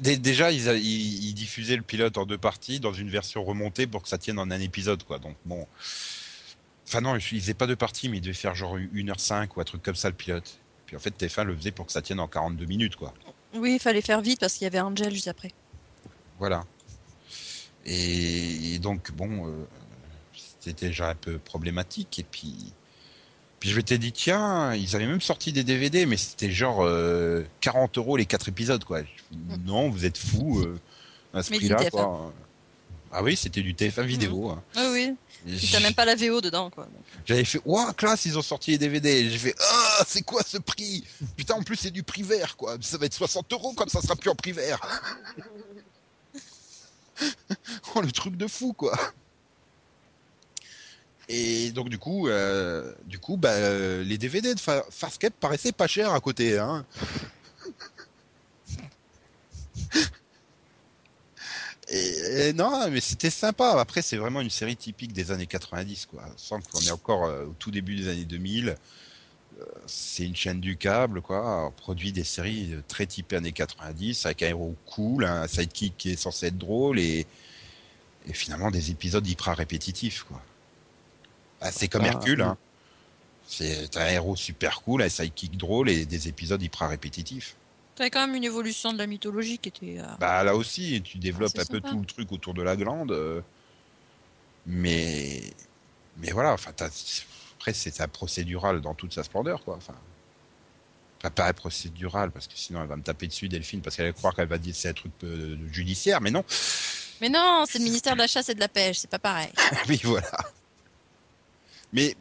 [0.00, 3.86] Déjà, ils, a- ils, ils diffusaient le pilote en deux parties dans une version remontée
[3.86, 5.18] pour que ça tienne en un épisode, quoi.
[5.18, 5.66] Donc bon.
[6.86, 9.64] Enfin non, ils faisaient pas deux parties, mais ils devaient faire genre 1h05 ou un
[9.64, 10.58] truc comme ça le pilote.
[10.86, 13.12] Puis en fait, TF1 le faisait pour que ça tienne en 42 minutes, quoi.
[13.54, 15.52] Oui, il fallait faire vite parce qu'il y avait Angel juste après.
[16.38, 16.64] Voilà.
[17.84, 19.66] Et, et donc bon, euh,
[20.60, 22.18] c'était déjà un peu problématique.
[22.18, 22.72] Et puis,
[23.60, 27.44] puis je m'étais dit tiens, ils avaient même sorti des DVD, mais c'était genre euh,
[27.60, 29.02] 40 euros les quatre épisodes, quoi.
[29.02, 29.08] Dis,
[29.66, 30.78] Non, vous êtes fous euh,
[31.34, 31.90] à ce prix-là, TF1.
[31.90, 32.32] quoi.
[33.10, 34.50] Ah oui, c'était du TF1 vidéo.
[34.50, 34.62] hein.
[34.76, 35.56] Oui, oui.
[35.56, 36.86] Puis t'as même pas la VO dedans, quoi.
[37.24, 39.30] J'avais fait, ouah, classe, ils ont sorti les DVD.
[39.30, 41.04] J'ai fait, ah, c'est quoi ce prix?
[41.36, 42.76] Putain, en plus, c'est du prix vert, quoi.
[42.82, 44.78] Ça va être 60 euros quand ça sera plus en prix vert.
[47.94, 48.96] oh, le truc de fou, quoi.
[51.28, 55.72] Et donc, du coup, euh, du coup bah, euh, les DVD de Fa- Farscape paraissaient
[55.72, 56.58] pas chers à côté.
[56.58, 56.86] Hein.
[61.90, 63.78] Et, non, mais c'était sympa.
[63.80, 66.22] Après, c'est vraiment une série typique des années 90, quoi.
[66.36, 68.76] Sans qu'on est encore euh, au tout début des années 2000.
[69.60, 71.66] Euh, c'est une chaîne du câble, quoi.
[71.66, 76.10] On produit des séries très typées années 90, avec un héros cool, un sidekick qui
[76.12, 77.26] est censé être drôle et,
[78.26, 80.42] et finalement des épisodes hyper répétitifs, quoi.
[81.60, 82.56] Ah, c'est comme Ah, Hercule, hein.
[83.46, 87.54] C'est un héros super cool, un sidekick drôle et des épisodes hyper répétitifs.
[87.96, 89.98] T'avais quand même une évolution de la mythologie qui était.
[89.98, 93.10] euh, Bah là aussi, tu développes un peu tout le truc autour de la glande,
[93.10, 93.40] euh,
[94.66, 95.42] mais
[96.20, 99.76] mais voilà, enfin après c'est un procédural dans toute sa splendeur quoi.
[99.76, 99.94] Enfin,
[101.22, 104.12] Pas pareil procédural, parce que sinon elle va me taper dessus, Delphine, parce qu'elle va
[104.12, 106.44] croire qu'elle va dire que c'est un truc euh, judiciaire, mais non.
[107.20, 109.50] Mais non, c'est le ministère de la chasse et de la pêche, c'est pas pareil.
[109.88, 110.30] oui, voilà.
[111.92, 112.14] Mais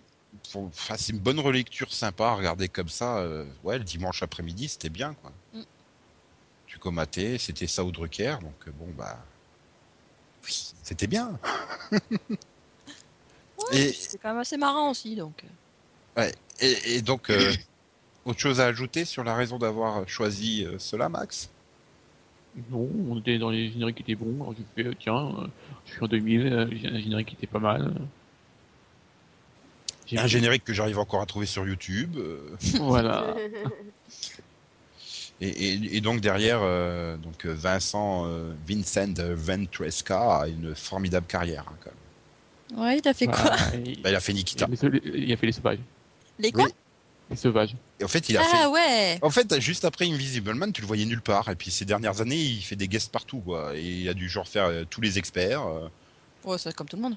[0.52, 3.20] pour- enfin, c'est une bonne relecture sympa à regarder comme ça.
[3.20, 5.32] euh, ouais, le dimanche après-midi, c'était bien, quoi.
[5.54, 5.62] Mm.
[6.68, 9.18] Tu comatais, c'était ça ou Drucker, donc euh, bon, bah.
[10.46, 11.40] Oui, c'était bien.
[13.74, 15.44] Et- C'est quand même assez marrant aussi, donc.
[16.18, 16.32] euh.
[16.60, 17.54] Et, et donc, euh,
[18.26, 21.50] autre chose à ajouter sur la raison d'avoir choisi euh, cela, Max?
[22.72, 24.42] Non, on était dans les génériques qui étaient bons.
[24.42, 25.52] Alors j'ai fait, tiens,
[25.86, 27.94] je suis en 2000, euh, j'ai un générique qui était pas mal.
[30.08, 32.16] J'ai- Un générique que j'arrive encore à trouver sur YouTube.
[32.18, 32.40] euh,
[32.80, 33.36] Voilà.
[35.42, 41.28] et, et- et donc derrière, euh, donc euh, Vincent euh, Vincent Ventresca a une formidable
[41.28, 41.66] carrière.
[41.68, 42.84] hein, quand même.
[42.86, 43.56] Ouais, il a fait quoi
[43.86, 44.68] et- Bah, il a fait Nikita.
[44.72, 45.80] il a fait les sauvages.
[46.40, 46.72] Les quoi Oui.
[47.30, 47.76] Les sauvages.
[48.00, 48.66] Et en fait, il a Ah fait.
[48.68, 51.50] ouais En fait, juste après Invisible Man, tu le voyais nulle part.
[51.50, 53.76] Et puis ces dernières années, il fait des guests partout, quoi.
[53.76, 55.66] Et il a dû genre faire euh, tous les experts.
[55.68, 55.90] euh,
[56.46, 57.16] Ouais, c'est comme tout le monde.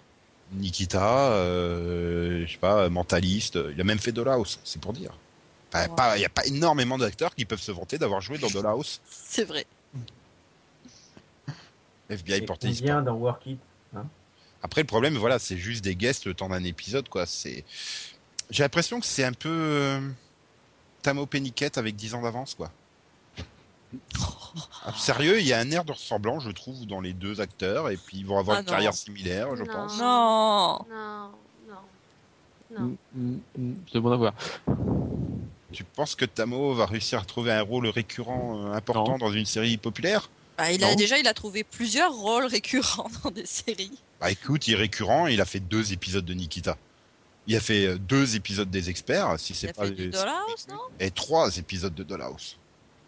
[0.53, 3.59] Nikita, euh, je sais pas, Mentaliste.
[3.73, 5.17] Il a même fait Dollhouse, c'est pour dire.
[5.75, 9.01] Il n'y a pas énormément d'acteurs qui peuvent se vanter d'avoir joué dans Dollhouse.
[9.09, 9.67] C'est vrai.
[12.11, 13.59] FBI porté combien dans Work It
[14.63, 17.25] Après, le problème, voilà, c'est juste des guests le temps d'un épisode, quoi.
[17.27, 17.65] C'est,
[18.51, 20.01] j'ai l'impression que c'est un peu euh,
[21.03, 22.73] Tamo Penniket avec 10 ans d'avance, quoi.
[24.85, 27.89] Ah, sérieux, il y a un air de ressemblant, je trouve, dans les deux acteurs,
[27.91, 28.73] et puis ils vont avoir Ah une non.
[28.73, 29.73] carrière similaire, je Non.
[29.73, 29.99] pense.
[29.99, 31.31] Non Non,
[31.69, 32.81] non, non.
[32.81, 34.35] Mm, mm, mm, C'est bon à voir.
[35.73, 39.19] Tu penses que Tamo va réussir à trouver un rôle récurrent euh, important Non.
[39.19, 40.29] dans une série populaire?
[40.59, 40.95] Bah, il a, Non.
[40.97, 43.99] Déjà, il a trouvé plusieurs rôles récurrents dans des séries.
[44.21, 46.77] Bah écoute, il est récurrent, il a fait deux épisodes de Nikita.
[47.47, 50.05] Il a fait euh, deux épisodes des experts, si Il c'est a pas fait du
[50.07, 50.79] les- Dollhouse, non?
[50.99, 52.57] et trois épisodes de Dollhouse.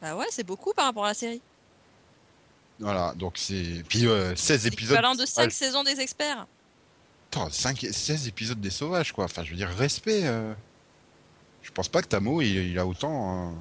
[0.03, 1.40] Bah ouais, c'est beaucoup par rapport à la série.
[2.80, 3.84] Voilà, donc c'est.
[3.88, 4.96] Puis euh, 16 épisodes.
[4.96, 6.46] Équivalent de 5 Ouais, saisons des experts.
[7.30, 9.24] attends, 5, 16 épisodes des sauvages, quoi.
[9.26, 10.26] Enfin, je veux dire, respect.
[10.26, 10.53] euh.
[11.62, 13.50] Je pense pas que Tamo, il, il a autant.
[13.50, 13.55] hein.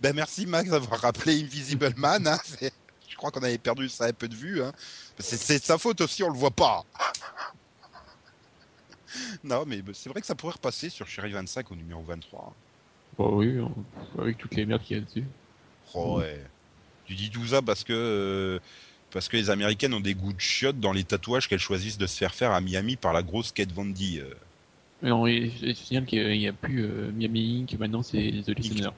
[0.00, 2.26] Ben merci, Max, d'avoir rappelé Invisible Man.
[2.26, 2.38] hein.
[3.08, 4.62] Je crois qu'on avait perdu ça un peu de vue.
[4.62, 4.72] Hein.
[5.18, 6.84] C'est de sa faute aussi, on le voit pas.
[9.44, 12.54] non, mais c'est vrai que ça pourrait repasser sur Chéri 25 au numéro 23.
[13.18, 15.24] Bah oui, on- avec toutes les merdes qu'il y a dessus.
[15.94, 16.40] Oh, ouais.
[17.06, 18.58] Tu dis tout ça parce que euh,
[19.10, 22.06] parce que les Américaines ont des goûts de chiottes dans les tatouages qu'elles choisissent de
[22.06, 24.18] se faire faire à Miami par la grosse Kate Von D.
[24.18, 24.34] euh.
[25.02, 27.78] Mais non, je signale qu'il n'y a plus euh, Miami Inc.
[27.78, 28.90] Maintenant, c'est The Listener.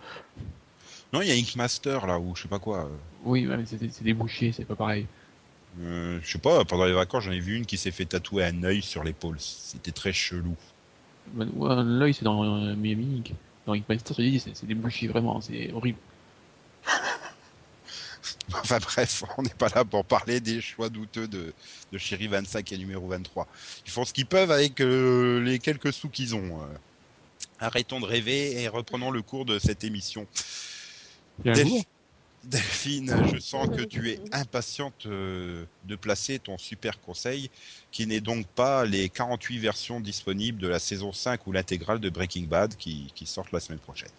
[1.13, 2.91] Non, il y a Ink Master là ou je sais pas quoi.
[3.25, 5.07] Oui, mais c'est c'est des bouchers, c'est pas pareil.
[5.81, 6.65] Euh, je sais pas.
[6.65, 9.37] Pendant les vacances, j'en ai vu une qui s'est fait tatouer un œil sur l'épaule.
[9.39, 10.57] C'était très chelou.
[11.33, 12.43] Ben, ouais, L'œil, c'est dans
[12.77, 13.33] Miami Inc.
[13.71, 15.99] Dans Ink Master, je dis, c'est des bouchers, vraiment, c'est horrible.
[18.53, 21.53] Enfin bref, on n'est pas là pour parler des choix douteux de,
[21.93, 23.47] de Chéri 25 et numéro 23.
[23.87, 26.61] Ils font ce qu'ils peuvent avec euh, les quelques sous qu'ils ont.
[26.61, 26.67] euh.
[27.61, 30.27] Arrêtons de rêver et reprenons le cours de cette émission.
[31.45, 31.85] Il y a un Delph- jour,
[32.45, 37.51] Delphine, je sens que tu es impatiente euh, de placer ton super conseil,
[37.93, 42.09] qui n'est donc pas les 48 versions disponibles de la saison 5 ou l'intégrale de
[42.09, 44.11] Breaking Bad qui, qui sortent la semaine prochaine.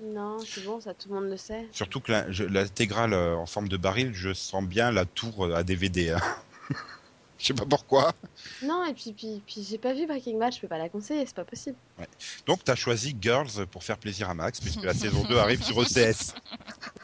[0.00, 1.66] Non, c'est bon, ça tout le monde le sait.
[1.72, 5.64] Surtout que l'intégrale euh, en forme de baril, je sens bien la tour euh, à
[5.64, 6.10] DVD.
[6.10, 6.20] Hein.
[7.38, 8.12] je sais pas pourquoi.
[8.62, 11.24] Non, et puis, puis, puis j'ai pas vu Breaking Bad, je peux pas la conseiller,
[11.24, 11.76] c'est pas possible.
[12.46, 15.62] Donc tu as choisi Girls pour faire plaisir à Max, puisque la saison 2 arrive
[15.62, 16.34] sur E ECS.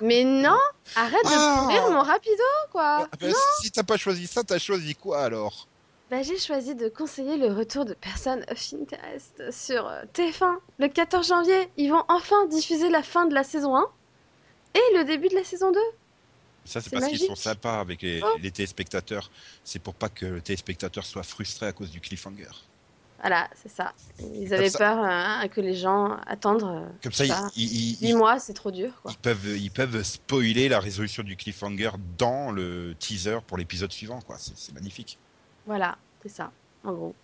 [0.00, 0.58] Mais non
[0.96, 4.58] Arrête de Ah pourrir mon rapido, quoi Ah ben, si t'as pas choisi ça, t'as
[4.58, 5.68] choisi quoi alors?
[6.10, 10.88] Bah, j'ai choisi de conseiller le retour de Person of Interest sur euh, TF1 le
[10.88, 11.70] 14 janvier.
[11.76, 13.86] Ils vont enfin diffuser la fin de la saison 1
[14.74, 15.78] et le début de la saison 2.
[16.64, 18.36] Ça, c'est C'est parce qu'ils sont sympas avec les, Oh.
[18.40, 19.30] les téléspectateurs.
[19.64, 22.48] C'est pour pas que le téléspectateur soit frustré à cause du cliffhanger.
[23.20, 23.92] Voilà, c'est ça.
[24.34, 24.78] Ils avaient ça.
[24.78, 26.62] peur hein, que les gens attendent.
[26.64, 27.48] euh, Comme ça, Ça.
[27.56, 29.12] ils, ils- ils- 8 mois, c'est trop dur, quoi.
[29.12, 34.20] ils peuvent, ils peuvent spoiler la résolution du cliffhanger dans le teaser pour l'épisode suivant.
[34.20, 34.36] quoi.
[34.38, 35.18] C'est c'est magnifique.
[35.66, 36.50] Voilà, c'est ça,
[36.84, 37.14] en gros.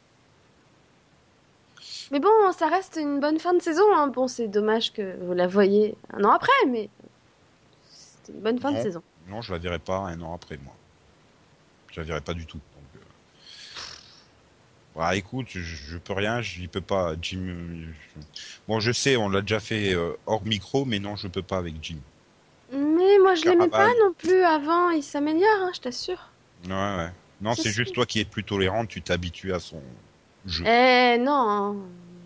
[2.11, 3.85] Mais bon, ça reste une bonne fin de saison.
[3.95, 4.09] Hein.
[4.09, 6.89] Bon, c'est dommage que vous la voyez un an après, mais
[7.91, 9.03] c'était une bonne fin de saison.
[9.31, 10.75] Non, je la verrai pas un an après, moi.
[11.93, 12.59] Je la verrai pas du tout.
[12.75, 13.05] Donc, euh...
[14.95, 17.15] Voilà, écoute, je, je peux rien, j'y peux pas.
[17.23, 17.39] Jim.
[17.47, 17.85] euh,
[18.17, 18.21] je-
[18.67, 21.59] Bon, je sais, on l'a déjà fait euh, hors micro, mais non, je peux pas
[21.59, 21.99] avec Jim.
[22.73, 24.91] Mais moi, je l'aimais pas non plus avant.
[24.91, 26.31] Il s'améliore, hein, je t'assure.
[26.65, 27.11] Ouais, ouais.
[27.41, 29.81] Non, c'est juste toi qui es plus tolérante, tu t'habitues à son
[30.47, 30.65] jeu.
[30.67, 31.33] Eh non.
[31.33, 31.77] hein.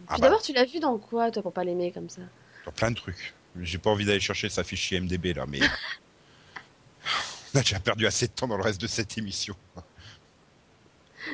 [0.09, 0.27] Ah bah.
[0.29, 2.23] d'abord, tu l'as vu dans quoi, toi, pour pas l'aimer comme ça?
[2.63, 3.33] Sur plein de trucs.
[3.63, 5.61] J'ai pas envie d'aller chercher sa fiche IMDB là, mais.
[7.55, 9.55] On a déjà perdu assez de temps dans le reste de cette émission.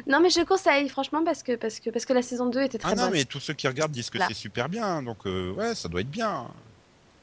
[0.06, 2.78] Non, mais je conseille, franchement, parce que, parce que, parce que la saison 2 était
[2.78, 5.52] très Ah non, mais tous ceux qui regardent disent que c'est super bien, donc euh,
[5.52, 6.48] ouais, ça doit être bien.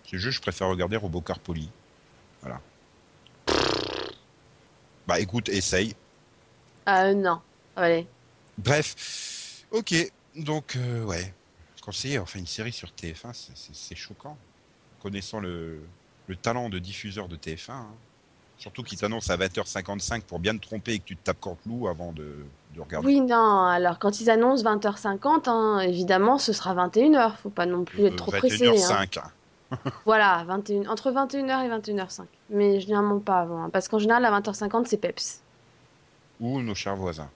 [0.10, 1.70] C'est juste, je préfère regarder Robocar Poli.
[2.41, 2.60] Voilà.
[5.08, 5.95] Bah écoute, essaye.
[6.89, 7.39] Euh, non.
[7.76, 8.06] Allez.
[8.58, 9.93] Bref, ok,
[10.36, 11.34] donc euh, ouais,
[11.82, 14.38] conseiller, enfin une série sur TF1, c'est- choquant.
[15.02, 15.82] Connaissant le,
[16.28, 17.88] le talent de diffuseur de TF1, hein.
[18.58, 21.88] Surtout qu'il t'annonce à 20h55 pour bien te tromper et que tu te tapes Canteloup
[21.88, 22.36] avant de,
[22.76, 23.08] de regarder.
[23.08, 23.64] Oui, non.
[23.64, 27.36] Alors, quand ils annoncent 20h50, hein, évidemment, ce sera 21h.
[27.38, 28.66] Faut pas non plus être trop pressé.
[28.68, 28.72] hein.
[28.74, 29.20] 21h05.
[29.20, 29.78] hein.
[30.05, 30.88] Voilà, 21...
[30.89, 32.22] entre 21h et 21h05.
[32.49, 33.64] Mais généralement pas avant.
[33.64, 35.41] hein, parce qu'en général, à 20h50, c'est Peps.
[36.39, 37.30] ou nos chers voisins.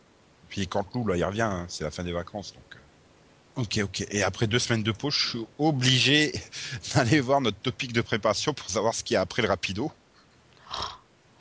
[0.50, 2.64] Puis Canteloup, là, il revient, c'est la fin des vacances, donc.
[2.76, 3.62] euh.
[3.62, 4.06] Ok, ok.
[4.12, 6.32] Et après deux semaines de pause, je suis obligé
[6.96, 9.92] d'aller voir notre topic de préparation pour savoir ce qu'il y a après le rapido.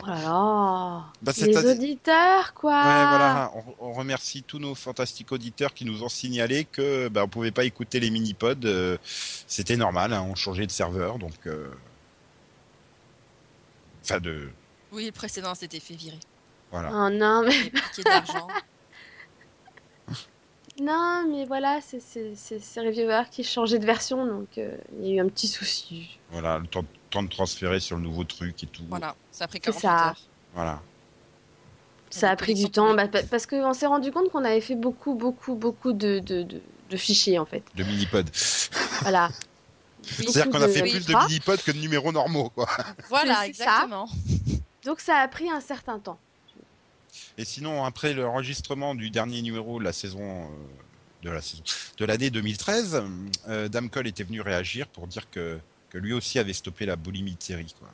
[0.02, 1.04] Oh là là.
[1.22, 2.70] Bah, Les auditeurs, quoi.
[2.72, 3.52] Ouais, voilà.
[3.54, 7.50] On, on remercie tous nos fantastiques auditeurs qui nous ont signalé que bah, on pouvait
[7.50, 8.64] pas écouter les mini-pods.
[8.64, 11.34] euh, C'était normal, hein, on changeait de serveur, donc.
[11.46, 11.70] euh,
[14.02, 14.48] Enfin, de.
[14.92, 16.18] Oui, le précédent s'était fait virer.
[16.70, 16.90] Voilà.
[16.92, 17.50] Oh non, mais,
[20.80, 25.08] non, mais voilà, c'est c'est- c'est- c'est Reviewer qui changeait de version, donc euh, il
[25.08, 26.18] y a eu un petit souci.
[26.30, 28.84] Voilà, le temps, temps de transférer sur le nouveau truc et tout.
[28.88, 30.06] Voilà, ça a pris C'est 48 ça.
[30.08, 30.20] heures.
[30.54, 30.80] Voilà.
[32.10, 34.74] Ça a pris du temps, bah, pa- parce qu'on s'est rendu compte qu'on avait fait
[34.74, 37.62] beaucoup, beaucoup, beaucoup de, de, de, de fichiers, en fait.
[37.76, 38.24] De mini-pods.
[39.02, 39.30] Voilà.
[40.02, 41.26] C'est-à-dire qu'on a fait plus de trois.
[41.28, 42.66] mini-pods que de numéros normaux, quoi.
[43.08, 43.46] Voilà, ça.
[43.46, 44.08] exactement.
[44.84, 46.18] Donc ça a pris un certain temps.
[47.38, 50.46] Et sinon, après l'enregistrement du dernier numéro de la saison euh,
[51.22, 51.62] de la saison
[51.98, 53.02] de l'année 2013,
[53.48, 55.58] euh, Dame Cole était venu réagir pour dire que,
[55.90, 57.74] que lui aussi avait stoppé la boulimie de série.
[57.78, 57.88] Quoi.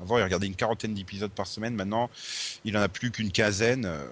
[0.00, 1.74] Avant, il regardait une quarantaine d'épisodes par semaine.
[1.74, 2.08] Maintenant,
[2.64, 3.84] il en a plus qu'une quinzaine.
[3.86, 4.06] euh,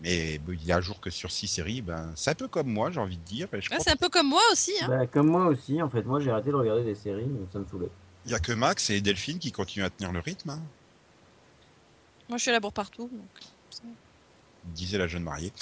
[0.00, 1.82] mais bon, il est à jour que sur six séries.
[1.82, 3.48] Ben, c'est un peu comme moi, j'ai envie de dire.
[3.52, 4.72] Ouais, c'est un peu comme moi aussi.
[4.82, 4.88] Hein.
[4.88, 7.58] Bah, comme moi aussi, en fait, moi j'ai arrêté de regarder des séries, donc ça
[7.58, 7.90] me saoulait.
[8.22, 10.50] qu'il y a que Max et Delphine qui continuent à tenir le rythme.
[10.50, 10.62] hein,
[12.28, 13.10] Moi, je suis là pour partout.
[13.12, 13.92] donc.
[14.64, 15.52] disait la jeune mariée.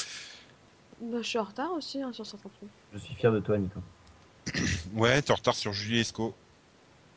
[1.00, 2.70] Bah, je suis en retard aussi hein, sur certains trucs.
[2.92, 3.80] Je suis fier de toi, Nico.
[4.94, 6.34] Ouais, t'es en retard sur Julie Esco.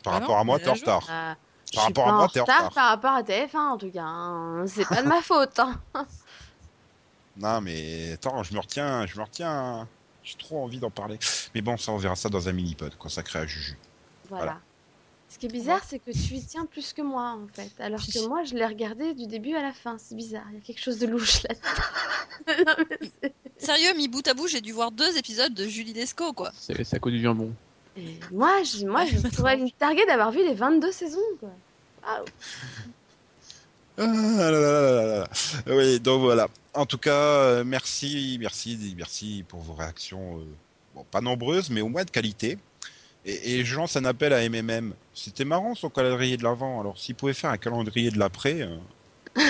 [0.03, 1.07] Par Ah rapport non, à moi, t'es en retard.
[1.09, 1.33] Euh,
[1.73, 4.03] Par rapport à moi, en t'es en retard par rapport à TF1 en tout cas.
[4.03, 4.65] hein.
[4.67, 5.59] C'est pas de ma faute.
[5.59, 5.79] hein.
[7.37, 9.87] Non, mais attends, je me retiens, je me retiens.
[10.23, 11.17] J'ai trop envie d'en parler.
[11.55, 13.77] Mais bon, ça, on verra ça dans un mini-pod consacré à Juju.
[14.29, 14.43] Voilà.
[14.45, 14.59] Voilà.
[15.29, 17.71] Ce qui est bizarre, c'est que tu y tiens plus que moi en fait.
[17.79, 19.97] Alors que moi, je l'ai regardé du début à la fin.
[19.99, 20.43] C'est bizarre.
[20.51, 22.83] Il y a quelque chose de louche là-dedans.
[23.57, 26.51] Sérieux, mis bout à bout, j'ai dû voir deux épisodes de Julie Desco, quoi.
[26.57, 27.53] C'est c'est à cause du jambon.
[27.99, 31.19] Et moi, je, moi, je pourrais me targuer d'avoir vu les 22 saisons.
[31.39, 31.49] Quoi.
[32.03, 32.21] Ah,
[33.97, 35.27] Ah là là là là là là.
[35.67, 36.47] Oui, donc voilà.
[36.73, 40.39] En tout cas, euh, merci, merci, merci pour vos réactions.
[40.39, 40.43] euh,
[40.95, 42.57] bon, pas nombreuses, mais au moins de qualité.
[43.25, 44.93] Et, et je lance un appel à MMM.
[45.13, 46.79] C'était marrant son calendrier de l'avant.
[46.79, 48.61] Alors, s'il pouvait faire un calendrier de l'après.
[48.61, 48.77] euh.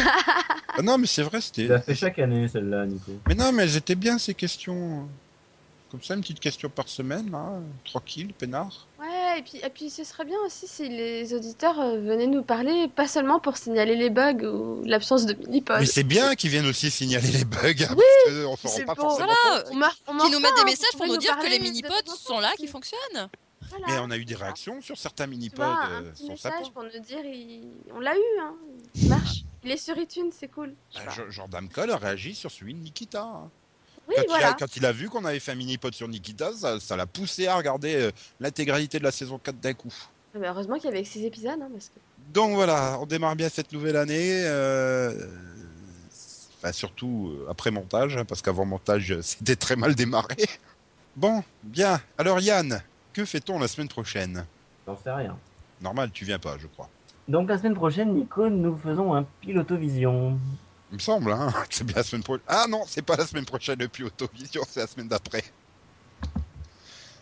[0.77, 1.67] Ah non, mais c'est vrai, c'était.
[1.67, 3.11] l'as fait chaque année, celle-là, Nico.
[3.27, 5.07] Mais non, mais elles étaient bien ces questions.
[5.91, 8.85] Comme ça, une petite question par semaine, là, tranquille, peinard.
[8.99, 12.43] Ouais, et puis, et puis ce serait bien aussi si les auditeurs euh, venaient nous
[12.43, 15.77] parler, pas seulement pour signaler les bugs ou l'absence de mini-pod.
[15.79, 18.83] Mais c'est bien qu'ils viennent aussi signaler les bugs, hein, Oui, parce qu'on s'en c'est
[18.83, 21.17] rend pas forcément Voilà, On meurt- on qui nous mettent des hein, messages pour nous
[21.17, 23.29] dire que les mini-pods sont là, qui fonctionnent.
[23.69, 23.85] Voilà.
[23.87, 26.29] Mais on a eu des réactions sur certains Tu mini-pods, vois, un euh, petit sont
[26.33, 28.53] message pour nous dire, il- on l'a eu, hein.
[28.95, 29.43] il marche.
[29.63, 30.73] Il est sur iTunes, c'est cool.
[30.97, 33.23] Euh, Jordan Cole a réagi sur celui de Nikita.
[33.23, 33.49] hein.
[34.09, 36.51] Oui, quand, il a, quand il a vu qu'on avait fait un mini-pod sur Nikita,
[36.79, 39.93] ça l'a poussé à regarder euh, l'intégralité de la saison 4 d'un coup.
[40.35, 41.99] Ah bah, heureusement qu'il y avait que 6 épisodes, hein, parce que...
[42.33, 44.41] Donc voilà, on démarre bien cette nouvelle année.
[44.45, 45.27] euh,
[46.61, 50.35] Enfin, surtout euh, après montage, hein, parce qu'avant montage, c'était très mal démarré.
[51.15, 52.01] Bon, bien.
[52.17, 52.81] Alors Yann,
[53.13, 54.45] que fait-on la semaine prochaine?
[54.85, 55.37] J'en sais rien.
[55.81, 56.89] Normal, tu viens pas, je crois.
[57.29, 60.37] Donc la semaine prochaine, Nico, nous faisons un pilotovision.
[60.91, 62.43] Il me semble, hein, que c'est bien la semaine prochaine.
[62.47, 65.43] Ah non, c'est pas la semaine prochaine le plus autovision, c'est la semaine d'après.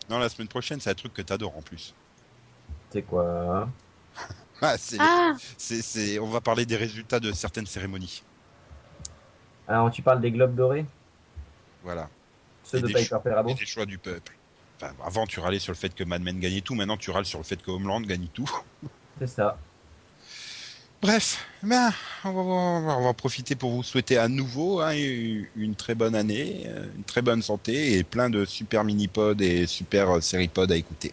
[0.08, 1.94] Non, la semaine prochaine, c'est un truc que t'adores en plus.
[2.90, 3.68] C'est quoi?
[4.60, 8.24] Ah, c'est, Ah c'est, c'est- on va parler des résultats de certaines cérémonies.
[9.68, 10.84] Alors tu parles des globes dorés?
[11.84, 12.08] Voilà.
[12.64, 14.36] Ceux Et de des Piper cho- Perabo Et des choix du peuple.
[14.82, 16.74] Enfin, avant, tu râlais sur le fait que Mad Men gagnait tout.
[16.74, 18.50] Maintenant, tu râles sur le fait que Homeland gagne tout.
[19.20, 19.56] C'est ça.
[21.00, 21.92] Bref, ben,
[22.24, 25.94] on, va, on va- on va profiter pour vous souhaiter à nouveau hein, une très
[25.94, 30.20] bonne année, euh, une très bonne santé et plein de super mini-pods et super euh,
[30.20, 31.12] série-pods à écouter.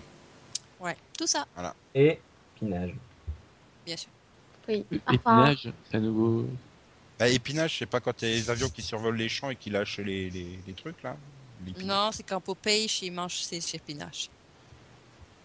[0.79, 1.45] Ouais, tout ça,
[1.93, 2.19] Et
[2.59, 2.95] Pinage.
[3.85, 4.09] bien sûr.
[4.67, 4.85] Oui.
[4.91, 6.47] Et Enfin, Pinage, c'est un nouveau.
[7.19, 9.55] Bah, épinage, c'est pas quand il y a les avions qui survolent les champs et
[9.55, 11.15] qui lâchent les, les, les trucs là.
[11.83, 14.29] Non, c'est quand Popeye, il mange ses pinaches.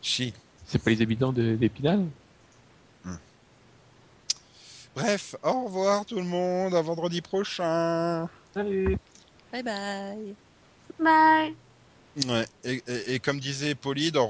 [0.02, 0.32] Chi.
[0.66, 2.06] C'est pas les habitants de- d'Épinal?
[5.00, 8.28] Bref, au revoir tout le monde, à vendredi prochain.
[8.52, 8.98] Salut
[9.50, 10.34] Bye bye.
[10.98, 11.54] bye.
[12.28, 12.46] Ouais.
[12.64, 14.26] Et, et- et comme disait Polly dans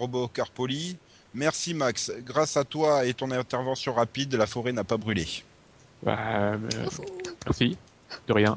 [0.54, 0.96] Polly,
[1.34, 2.12] merci Max.
[2.20, 5.26] Grâce à toi et ton intervention rapide, la forêt n'a pas brûlé.
[6.04, 6.58] Bah, euh,
[7.44, 7.76] merci.
[8.28, 8.54] De rien.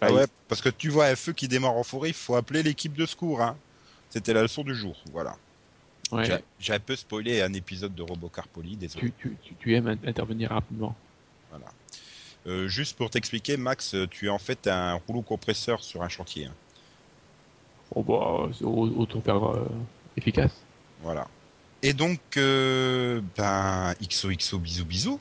[0.00, 2.62] Ah ouais, parce que tu vois un feu qui démarre en forêt, il faut appeler
[2.62, 3.42] l'équipe de secours.
[3.42, 3.56] Hein.
[4.08, 4.96] C'était la leçon du jour.
[5.12, 5.36] Voilà.
[6.12, 6.42] Ouais.
[6.58, 9.06] J'ai- un peu spoilé un épisode de Robocar Polly, désolé.
[9.18, 10.94] Tu, tu, tu, tu aimes in- intervenir rapidement.
[12.46, 16.46] Euh, juste pour t'expliquer, Max, tu es en fait un rouleau compresseur sur un chantier.
[16.46, 16.54] hein.
[17.94, 19.68] Oh bah, c'est au- autant faire euh,
[20.16, 20.52] efficace.
[21.02, 21.28] Voilà.
[21.82, 25.20] Et donc, euh, ben, XOXO, bisous, bisous.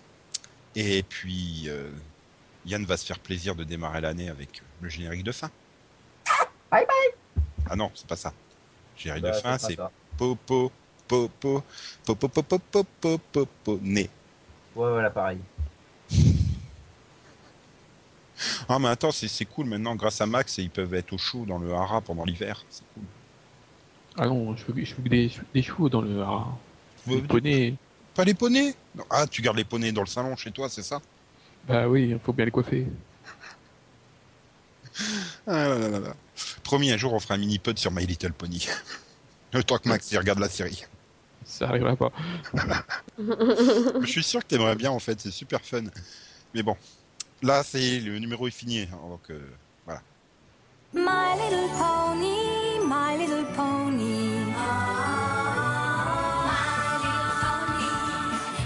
[0.76, 1.92] Et puis, euh,
[2.66, 5.50] Yann va se faire plaisir de démarrer l'année avec le générique de fin.
[6.72, 6.86] Bye
[7.70, 8.34] Ah non, c'est pas ça.
[8.98, 9.58] Le générique Bah, de fin,
[11.12, 11.28] ça.
[11.28, 11.64] popo,
[12.06, 14.10] popo, popo, popo, popo, popo, né.
[14.76, 15.40] Ouais, voilà, pareil.
[18.68, 21.46] Ah, mais attends, c'est c'est cool maintenant, grâce à Max, ils peuvent être au chaud
[21.46, 22.64] dans le hara pendant l'hiver.
[22.70, 23.04] C'est cool.
[24.18, 26.24] Ah non, je veux, je veux que des, des chevaux dans le.
[27.08, 27.76] Ouais, Des poneys.
[28.14, 29.04] Pas les poneys Non.
[29.10, 31.02] Ah, tu gardes les poneys dans le salon chez toi, c'est ça
[31.68, 32.88] Bah oui, il faut bien les coiffer.
[35.48, 36.16] Ah là là là là.
[36.64, 38.68] Promis, un jour, on fera un mini-pod sur My Little Pony.
[39.54, 40.86] Le temps que Max y regarde la série.
[41.46, 42.12] Ça arrivera pas.
[43.18, 45.84] Je suis sûr que t'aimerais bien, en fait, c'est super fun.
[46.54, 46.76] Mais bon,
[47.42, 48.82] là, c'est le numéro est fini.
[48.82, 49.40] hein, Donc, euh,
[50.94, 54.44] My little pony, my little pony.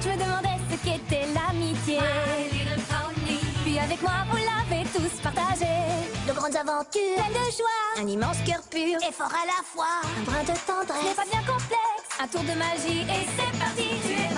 [0.02, 2.00] Je me demandais ce qu'était l'amitié.
[3.64, 5.66] Puis avec moi, vous l'avez tous partagé.
[6.28, 8.02] De grandes aventures, pleines de joie.
[8.04, 10.02] Un immense cœur pur et fort à la fois.
[10.20, 12.05] Un brin de tendresse, n'est pas bien complexe.
[12.18, 13.90] Un tour de magie et c'est parti.
[14.06, 14.30] Tu es.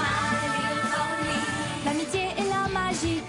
[1.85, 3.21] L'amitié et la magie